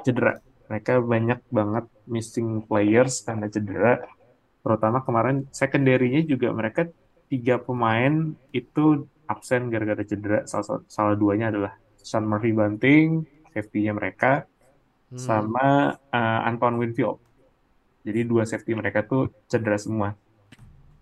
[0.07, 0.39] cedera.
[0.71, 4.07] Mereka banyak banget missing players karena cedera.
[4.61, 6.87] Terutama kemarin secondary-nya juga mereka
[7.33, 10.43] tiga pemain itu absen gara-gara cedera.
[10.51, 11.73] Salah, salah duanya adalah
[12.03, 13.23] Sean Murphy Bunting,
[13.55, 14.51] safety-nya mereka,
[15.11, 15.19] Hmm.
[15.19, 17.19] sama uh, Antoine Winfield.
[18.07, 20.15] Jadi dua safety mereka tuh cedera semua.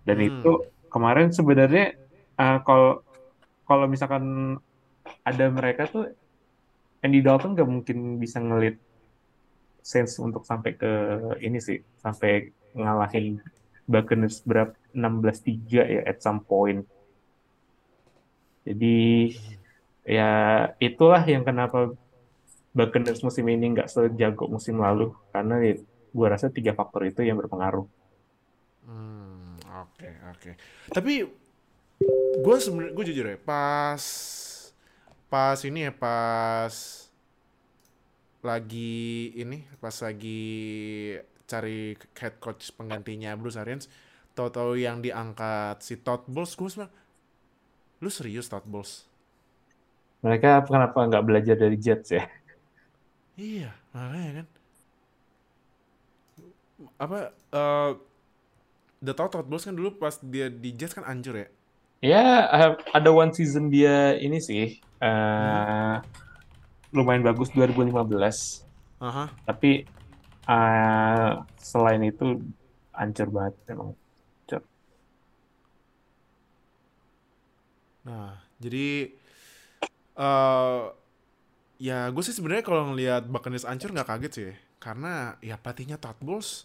[0.09, 0.29] Dan Hmm.
[0.33, 0.53] itu
[0.89, 1.93] kemarin sebenarnya
[2.41, 3.05] uh, kalau
[3.69, 4.57] kalau misalkan
[5.29, 6.09] ada mereka tuh
[7.05, 8.81] Andy Dalton gak mungkin bisa ngelit
[9.85, 10.93] Saints untuk sampai ke
[11.45, 13.45] ini sih, sampai ngalahin
[13.85, 16.89] Buccaneers berapa 16-3 ya at some point.
[18.69, 19.33] Jadi
[20.05, 20.31] ya
[20.77, 21.97] itulah yang kenapa
[22.77, 25.75] Buccaneers musim ini nggak sejago musim lalu karena ya,
[26.13, 27.89] gue rasa tiga faktor itu yang berpengaruh.
[28.85, 30.41] Hmm, oke okay, oke.
[30.41, 30.55] Okay.
[30.93, 31.13] Tapi
[32.39, 34.03] gue sebenarnya gue jujur ya pas
[35.27, 36.73] pas ini ya pas
[38.45, 40.41] lagi ini pas lagi
[41.49, 43.91] cari head coach penggantinya Bruce Arians
[44.39, 46.93] tahu-tahu yang diangkat si Todd Bowles gue bilang
[47.99, 49.09] lu serius Todd Bowles
[50.19, 52.27] mereka kenapa nggak belajar dari Jets ya?
[53.39, 54.47] Iya makanya kan.
[56.99, 57.19] Apa
[57.55, 57.91] uh,
[58.99, 61.49] udah tau Bowles kan dulu pas dia di Jets kan anjur ya?
[62.03, 62.23] Ya
[62.95, 66.95] ada one season dia ini sih uh, hmm.
[66.95, 67.99] lumayan bagus 2015 uh
[69.03, 69.29] -huh.
[69.43, 69.83] tapi
[70.47, 72.39] uh, selain itu
[72.95, 74.63] hancur banget emang hancur.
[78.09, 79.13] Nah, jadi
[80.17, 80.97] uh,
[81.77, 86.17] ya gue sih sebenarnya kalau ngelihat Buccaneers hancur nggak kaget sih, karena ya pelatihnya Todd
[86.25, 86.65] Bowles.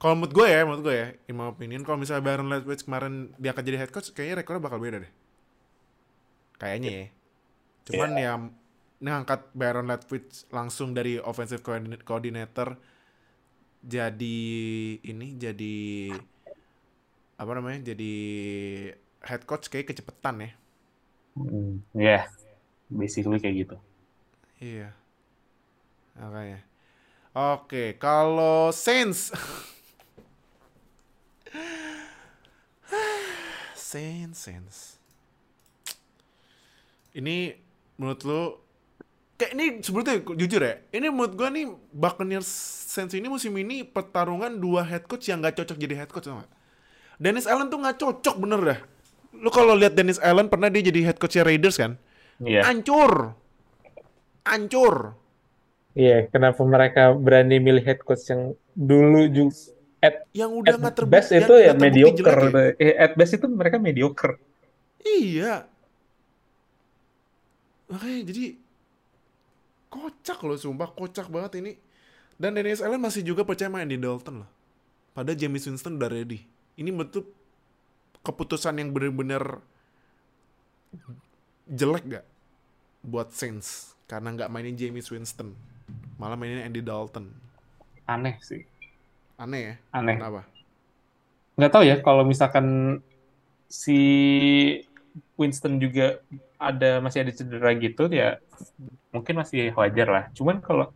[0.00, 3.36] Kalau menurut gue ya, menurut gue ya, in my opinion, kalau misalnya Baron Leftwich kemarin
[3.36, 5.12] dia akan jadi head coach, kayaknya rekornya bakal beda deh.
[6.56, 7.06] Kayaknya ya.
[7.90, 8.38] Cuman yeah.
[8.38, 11.60] ya ngangkat Baron Leftwich langsung dari offensive
[12.04, 12.76] coordinator
[13.80, 14.40] jadi
[15.00, 15.76] ini jadi
[17.40, 18.12] apa namanya jadi
[19.24, 20.50] head coach kayak kecepetan ya.
[21.38, 22.22] Hmm, ya, yeah.
[22.90, 23.76] basically kayak gitu.
[24.60, 24.92] Iya.
[26.18, 26.60] Makanya.
[27.30, 29.30] Oke, kalau Saints
[33.90, 34.78] Saints, Saints.
[37.14, 37.54] Ini
[37.98, 38.40] menurut lo
[39.38, 42.46] kayak ini sebetulnya jujur ya, ini menurut gua nih Buccaneers
[42.90, 46.44] Saints ini musim ini pertarungan dua head coach yang gak cocok jadi head coach sama.
[47.16, 48.80] Dennis Allen tuh gak cocok bener dah.
[49.36, 51.96] Lu kalau lihat Dennis Allen pernah dia jadi head coach Raiders kan?
[52.42, 52.62] Iya.
[52.62, 52.70] Yeah.
[52.70, 53.12] Ancur.
[54.46, 54.94] Ancur.
[55.94, 59.54] Iya, yeah, kenapa mereka berani milih head coach yang dulu juga
[60.00, 62.40] at, yang udah nggak terbukti best itu ya mediocre.
[62.48, 62.72] Ya?
[62.80, 64.38] Eh, at best itu mereka mediocre.
[65.02, 65.66] Iya.
[67.90, 68.44] Makanya jadi
[69.90, 71.74] Kocak loh, sumpah kocak banget ini.
[72.38, 74.50] Dan Dennis Allen masih juga percaya main di Dalton loh.
[75.10, 76.46] Pada James Winston udah ready.
[76.78, 77.26] Ini betul
[78.20, 79.62] keputusan yang bener-bener
[81.70, 82.26] jelek gak
[83.04, 83.94] buat Saints?
[84.10, 85.54] Karena nggak mainin James Winston.
[86.18, 87.30] Malah mainin Andy Dalton.
[88.10, 88.66] Aneh sih.
[89.38, 89.74] Aneh ya?
[89.94, 90.18] Aneh.
[90.18, 90.42] Kenapa?
[91.54, 92.98] Nggak tahu ya kalau misalkan
[93.70, 94.00] si
[95.38, 96.18] Winston juga
[96.60, 98.36] ada masih ada cedera gitu ya
[99.14, 100.24] mungkin masih wajar lah.
[100.34, 100.90] Cuman kalau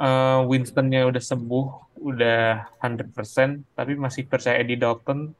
[0.00, 1.66] uh, Winstonnya udah sembuh,
[2.00, 5.32] udah 100%, tapi masih percaya Eddie Dalton,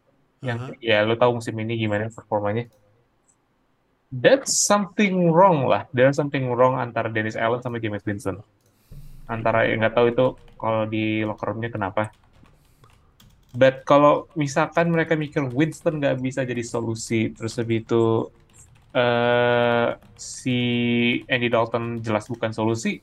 [0.42, 0.78] yang uh -huh.
[0.82, 2.66] ya lo tahu musim ini gimana performanya.
[4.12, 5.88] That's something wrong lah.
[5.94, 8.44] There's something wrong antara Dennis Allen sama James Winston.
[9.24, 10.26] Antara yang nggak tahu itu
[10.60, 12.12] kalau di locker roomnya kenapa.
[13.56, 18.28] But kalau misalkan mereka mikir Winston nggak bisa jadi solusi, terus lebih itu
[18.96, 20.60] uh, si
[21.28, 23.00] Andy Dalton jelas bukan solusi,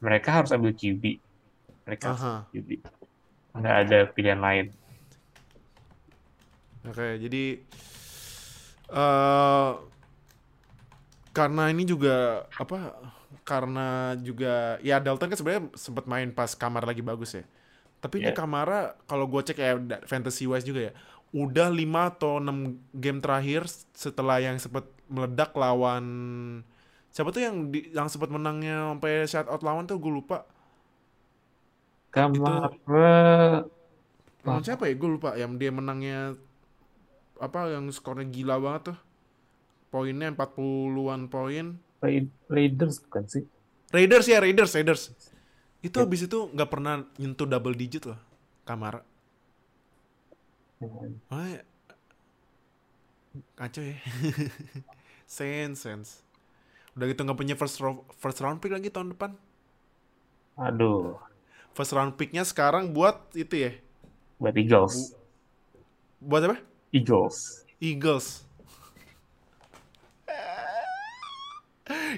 [0.00, 1.04] mereka harus ambil QB.
[1.88, 2.68] Mereka harus QB.
[3.56, 4.66] Nggak ada pilihan lain.
[6.82, 7.44] Oke, okay, jadi
[8.90, 9.78] uh,
[11.30, 12.98] karena ini juga apa?
[13.42, 17.44] Karena juga ya Dalton kan sebenarnya sempat main pas kamar lagi bagus ya.
[18.02, 18.34] Tapi yeah.
[18.34, 19.78] ini Kamara kalau gue cek ya
[20.10, 20.92] fantasy wise juga ya
[21.32, 23.64] udah 5 atau 6 game terakhir
[23.96, 26.04] setelah yang sempat meledak lawan
[27.08, 30.44] siapa tuh yang di, yang sempat menangnya sampai shut out lawan tuh gue lupa.
[32.12, 33.64] Kamara
[34.44, 34.94] lawan siapa ya?
[34.98, 36.36] Gue lupa yang dia menangnya
[37.42, 38.98] apa yang skornya gila banget tuh.
[39.90, 41.76] Poinnya 40-an poin.
[42.46, 43.44] Raiders bukan sih?
[43.90, 45.02] Raiders ya, Raiders, Raiders.
[45.82, 46.06] Itu ya.
[46.06, 48.16] habis itu nggak pernah nyentuh double digit loh,
[48.62, 49.02] Kamara.
[50.80, 51.60] Oh, ya.
[53.58, 53.98] Kacau ya.
[55.26, 56.10] sense, sense.
[56.94, 59.36] Udah gitu nggak punya first round, first round pick lagi tahun depan.
[60.56, 61.18] Aduh.
[61.76, 63.72] First round picknya sekarang buat itu ya?
[64.40, 64.94] Buat Eagles.
[66.22, 66.71] Bu buat apa?
[66.92, 67.64] Eagles.
[67.80, 68.44] Eagles.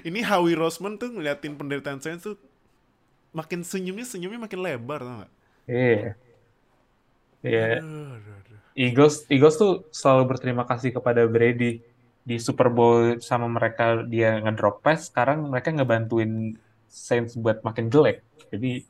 [0.03, 2.35] Ini Howie Roseman tuh ngeliatin penderitaan saya tuh
[3.31, 5.31] makin senyumnya senyumnya makin lebar tau gak?
[5.65, 6.13] Iya.
[7.39, 7.65] Iya.
[8.75, 11.79] Eagles Eagles tuh selalu berterima kasih kepada Brady
[12.25, 16.57] di Super Bowl sama mereka dia ngedrop pass, sekarang mereka ngebantuin
[16.89, 18.25] Saints buat makin jelek.
[18.49, 18.83] Jadi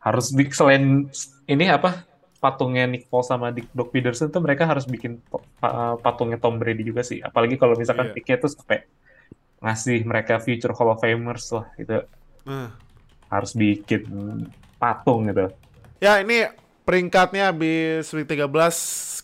[0.00, 1.08] harus di, selain
[1.44, 2.04] ini apa
[2.44, 5.24] patungnya Nick Foles sama Dick Doc Peterson tuh mereka harus bikin
[6.04, 7.24] patungnya Tom Brady juga sih.
[7.24, 8.14] Apalagi kalau misalkan yeah.
[8.20, 8.84] picknya tuh sampai
[9.64, 12.04] ngasih mereka future Hall of Famers lah gitu.
[12.44, 12.68] Uh.
[13.32, 14.04] Harus bikin
[14.76, 15.48] patung gitu.
[16.04, 16.44] Ya ini
[16.84, 18.44] peringkatnya habis week 13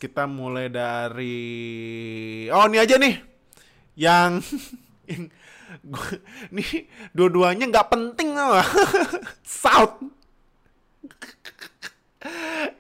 [0.01, 1.37] kita mulai dari
[2.49, 3.21] oh ini aja nih
[4.01, 4.41] yang,
[5.13, 5.29] yang
[5.85, 6.17] gua,
[6.49, 8.65] nih dua-duanya nggak penting apa
[9.45, 10.01] South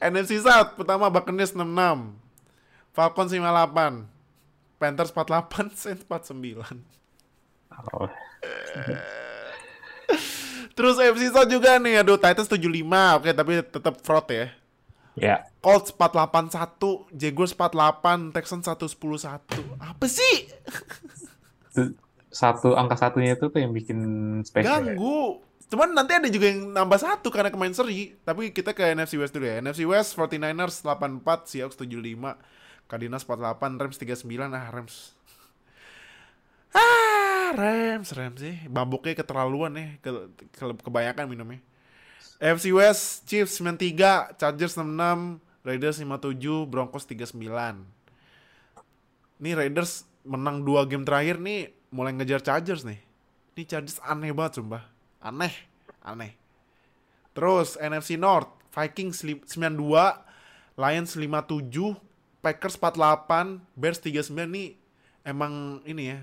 [0.01, 1.65] NFC South pertama Buccaneers 66
[2.93, 4.05] Falcons 58
[4.77, 6.85] Panthers 48 Saints 49
[7.97, 8.09] oh.
[10.77, 14.49] Terus FC South juga nih aduh Titans 75 oke tapi tetap fraud ya
[15.19, 15.27] Ya.
[15.27, 15.41] Yeah.
[15.61, 19.43] Colts 481, Jaguars 48, Texans 111
[19.77, 20.49] Apa sih?
[22.31, 23.99] Satu angka satunya itu tuh yang bikin
[24.47, 24.87] spesial.
[24.87, 25.43] Ganggu.
[25.71, 28.19] Cuman nanti ada juga yang nambah satu karena kemain seri.
[28.27, 29.63] Tapi kita ke NFC West dulu ya.
[29.63, 32.35] NFC West 49ers 84, Seahawks 75,
[32.91, 34.51] Cardinals 48, Rams 39.
[34.51, 34.95] Ah, Rams.
[36.75, 38.59] Ah, Rams, Rams sih.
[38.67, 39.89] Bambuknya keterlaluan nih.
[40.03, 40.11] Ke,
[40.51, 41.63] ke, kebanyakan minumnya.
[42.43, 47.47] NFC West, Chiefs 93, Chargers 66, Raiders 57, Broncos 39.
[49.39, 52.99] Nih Raiders menang dua game terakhir nih mulai ngejar Chargers nih.
[53.55, 55.55] Ini Chargers aneh banget sumpah aneh
[56.05, 56.33] aneh
[57.37, 59.47] terus NFC North Vikings 92
[60.81, 61.97] Lions 57
[62.41, 64.69] Packers 48 Bears 39 nih
[65.29, 66.19] emang ini ya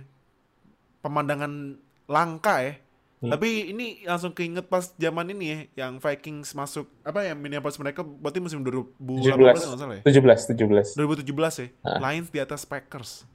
[1.06, 1.78] pemandangan
[2.10, 2.74] langka ya
[3.18, 3.34] Hmm.
[3.34, 8.06] Tapi ini langsung keinget pas zaman ini ya, yang Vikings masuk apa ya Minneapolis mereka
[8.06, 10.04] berarti musim 2018 enggak salah ya?
[10.06, 11.26] 17, 17.
[11.26, 11.68] 2017 ya.
[11.82, 11.98] Ah.
[11.98, 13.26] Lions di atas Packers.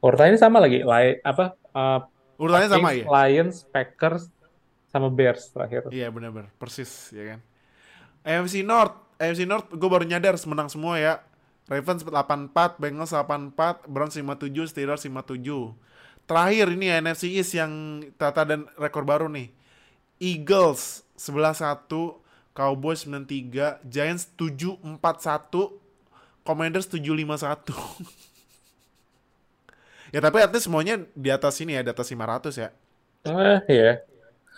[0.00, 2.00] Urutannya sama lagi, Lion apa uh,
[2.40, 3.04] Urutannya sama ya?
[3.04, 4.32] Lions, Packers,
[4.92, 5.88] sama Bears terakhir.
[5.88, 7.40] Iya benar-benar persis ya kan.
[8.22, 11.24] AFC North, AFC North gue baru nyadar menang semua ya.
[11.70, 15.72] Ravens 84, Bengals 84, Browns 57, Steelers 57.
[16.28, 19.48] Terakhir ini ya, NFC East yang tata dan rekor baru nih.
[20.20, 21.88] Eagles 11-1,
[22.52, 25.00] Cowboys 93, Giants 7-41,
[26.44, 27.72] Commanders 7-51.
[30.14, 32.68] ya tapi artinya semuanya di atas ini ya, di atas 500 ya.
[33.22, 34.02] Eh, iya.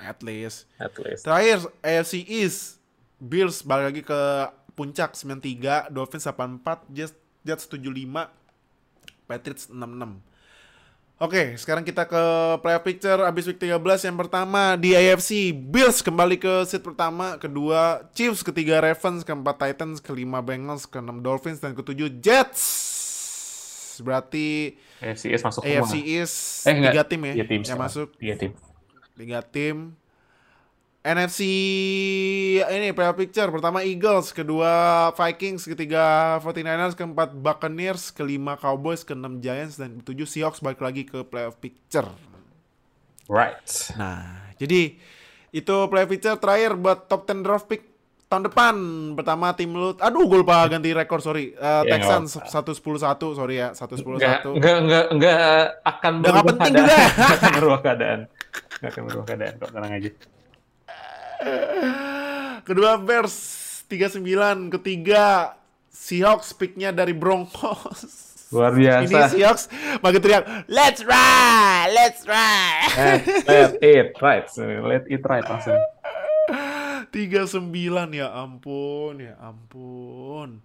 [0.05, 0.69] At least.
[0.77, 1.25] At least.
[1.25, 2.79] Terakhir AFC East
[3.17, 4.21] Bills balik lagi ke
[4.77, 8.29] puncak 93, Dolphins 84, Jets Jets 75,
[9.29, 10.35] Patriots 66.
[11.23, 12.23] Oke, sekarang kita ke
[12.59, 13.79] playoff picture abis week 13
[14.11, 20.03] yang pertama di AFC Bills kembali ke seat pertama, kedua Chiefs, ketiga Ravens, keempat Titans,
[20.03, 22.61] kelima Bengals, keenam Dolphins dan ketujuh Jets.
[24.03, 26.13] Berarti AFC East masuk AFC semua.
[26.19, 26.37] East
[26.67, 28.09] eh, tiga tim ya tiga tim yang masuk.
[28.19, 28.51] Tiga tim
[29.15, 29.95] tiga tim
[31.05, 31.41] NFC
[32.65, 39.77] ini playoff picture pertama Eagles, kedua Vikings, ketiga 49ers, keempat Buccaneers, kelima Cowboys, keenam Giants
[39.77, 42.09] dan ketujuh Seahawks balik lagi ke playoff picture.
[43.29, 43.69] Right.
[44.01, 44.97] Nah, jadi
[45.53, 47.85] itu playoff picture terakhir buat top 10 draft pick
[48.33, 48.75] tahun depan.
[49.13, 51.53] Pertama tim lu, aduh gue lupa ganti rekor sorry.
[51.55, 54.57] Uh, yeah, Texans satu sepuluh satu sorry ya satu sepuluh satu.
[54.57, 55.39] Enggak enggak enggak
[55.85, 56.89] akan berubah penting keadaan.
[57.13, 57.37] juga.
[57.37, 58.21] akan keadaan.
[58.85, 60.11] Gak akan berubah keadaan kok tenang aja.
[62.69, 63.37] Kedua Bears
[63.89, 65.57] 39, ketiga
[65.89, 68.05] Seahawks picknya dari Broncos.
[68.53, 69.09] Luar biasa.
[69.09, 69.65] Ini Seahawks
[70.05, 72.93] makin teriak, let's ride, let's ride.
[72.93, 74.45] Let, let it right,
[74.85, 75.81] let it right langsung.
[77.09, 77.73] 39
[78.13, 80.61] ya ampun, ya ampun.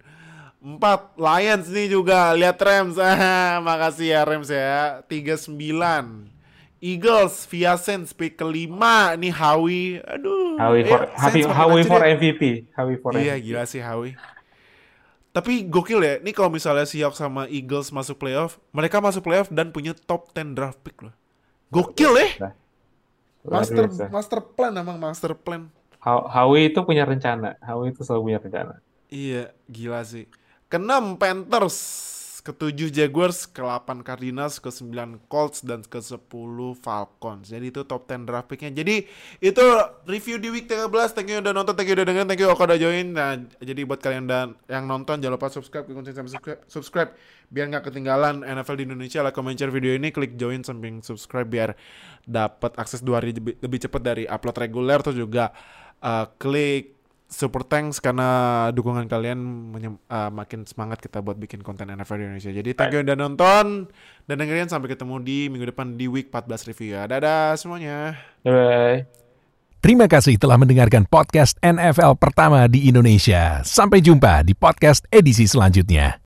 [0.60, 3.00] Empat Lions nih juga lihat Rams.
[3.00, 5.00] Ah, makasih ya Rams ya.
[5.08, 6.39] 39.
[6.80, 9.12] Eagles via Saints pick kelima.
[9.14, 10.00] Nih Howie.
[10.00, 10.56] Aduh.
[10.56, 13.44] Howie for, eh, Howie, Howie for MVP Howie for iya MVP.
[13.52, 14.16] gila sih Howie.
[15.30, 19.70] Tapi gokil ya nih kalau misalnya Seahawks sama Eagles masuk playoff mereka masuk playoff dan
[19.70, 21.14] punya top 10 draft pick loh.
[21.70, 22.56] Gokil ya.
[23.46, 25.70] Master master plan emang master plan.
[26.02, 27.60] Howie itu punya rencana.
[27.62, 28.74] Howie itu selalu punya rencana.
[29.06, 30.26] Iya gila sih.
[30.66, 31.78] Keenam Panthers
[32.40, 37.48] ketujuh Jaguars, ke-8 Cardinals, ke-9 Colts, dan ke-10 Falcons.
[37.48, 38.72] Jadi itu top 10 draft picknya.
[38.72, 39.08] Jadi
[39.40, 39.64] itu
[40.04, 41.16] review di week 13.
[41.16, 43.16] Thank you udah nonton, thank you udah dengerin, thank you Oka udah join.
[43.16, 47.10] Nah, jadi buat kalian dan yang nonton jangan lupa subscribe, kunci sampai subscribe, subscribe
[47.50, 49.24] biar nggak ketinggalan NFL di Indonesia.
[49.24, 51.72] Like, comment, share video ini, klik join samping subscribe biar
[52.28, 55.00] dapat akses dua hari lebih, lebih cepat dari upload reguler.
[55.00, 55.50] Terus juga
[56.04, 56.99] uh, klik
[57.30, 59.38] super thanks karena dukungan kalian
[59.70, 62.52] menyem- uh, makin semangat kita buat bikin konten NFL di Indonesia.
[62.52, 63.86] Jadi thank you udah nonton
[64.26, 67.06] dan dengerin sampai ketemu di minggu depan di week 14 review ya.
[67.06, 68.18] Dadah semuanya.
[68.42, 69.06] Bye.
[69.80, 73.64] Terima kasih telah mendengarkan podcast NFL pertama di Indonesia.
[73.64, 76.18] Sampai jumpa di podcast edisi selanjutnya.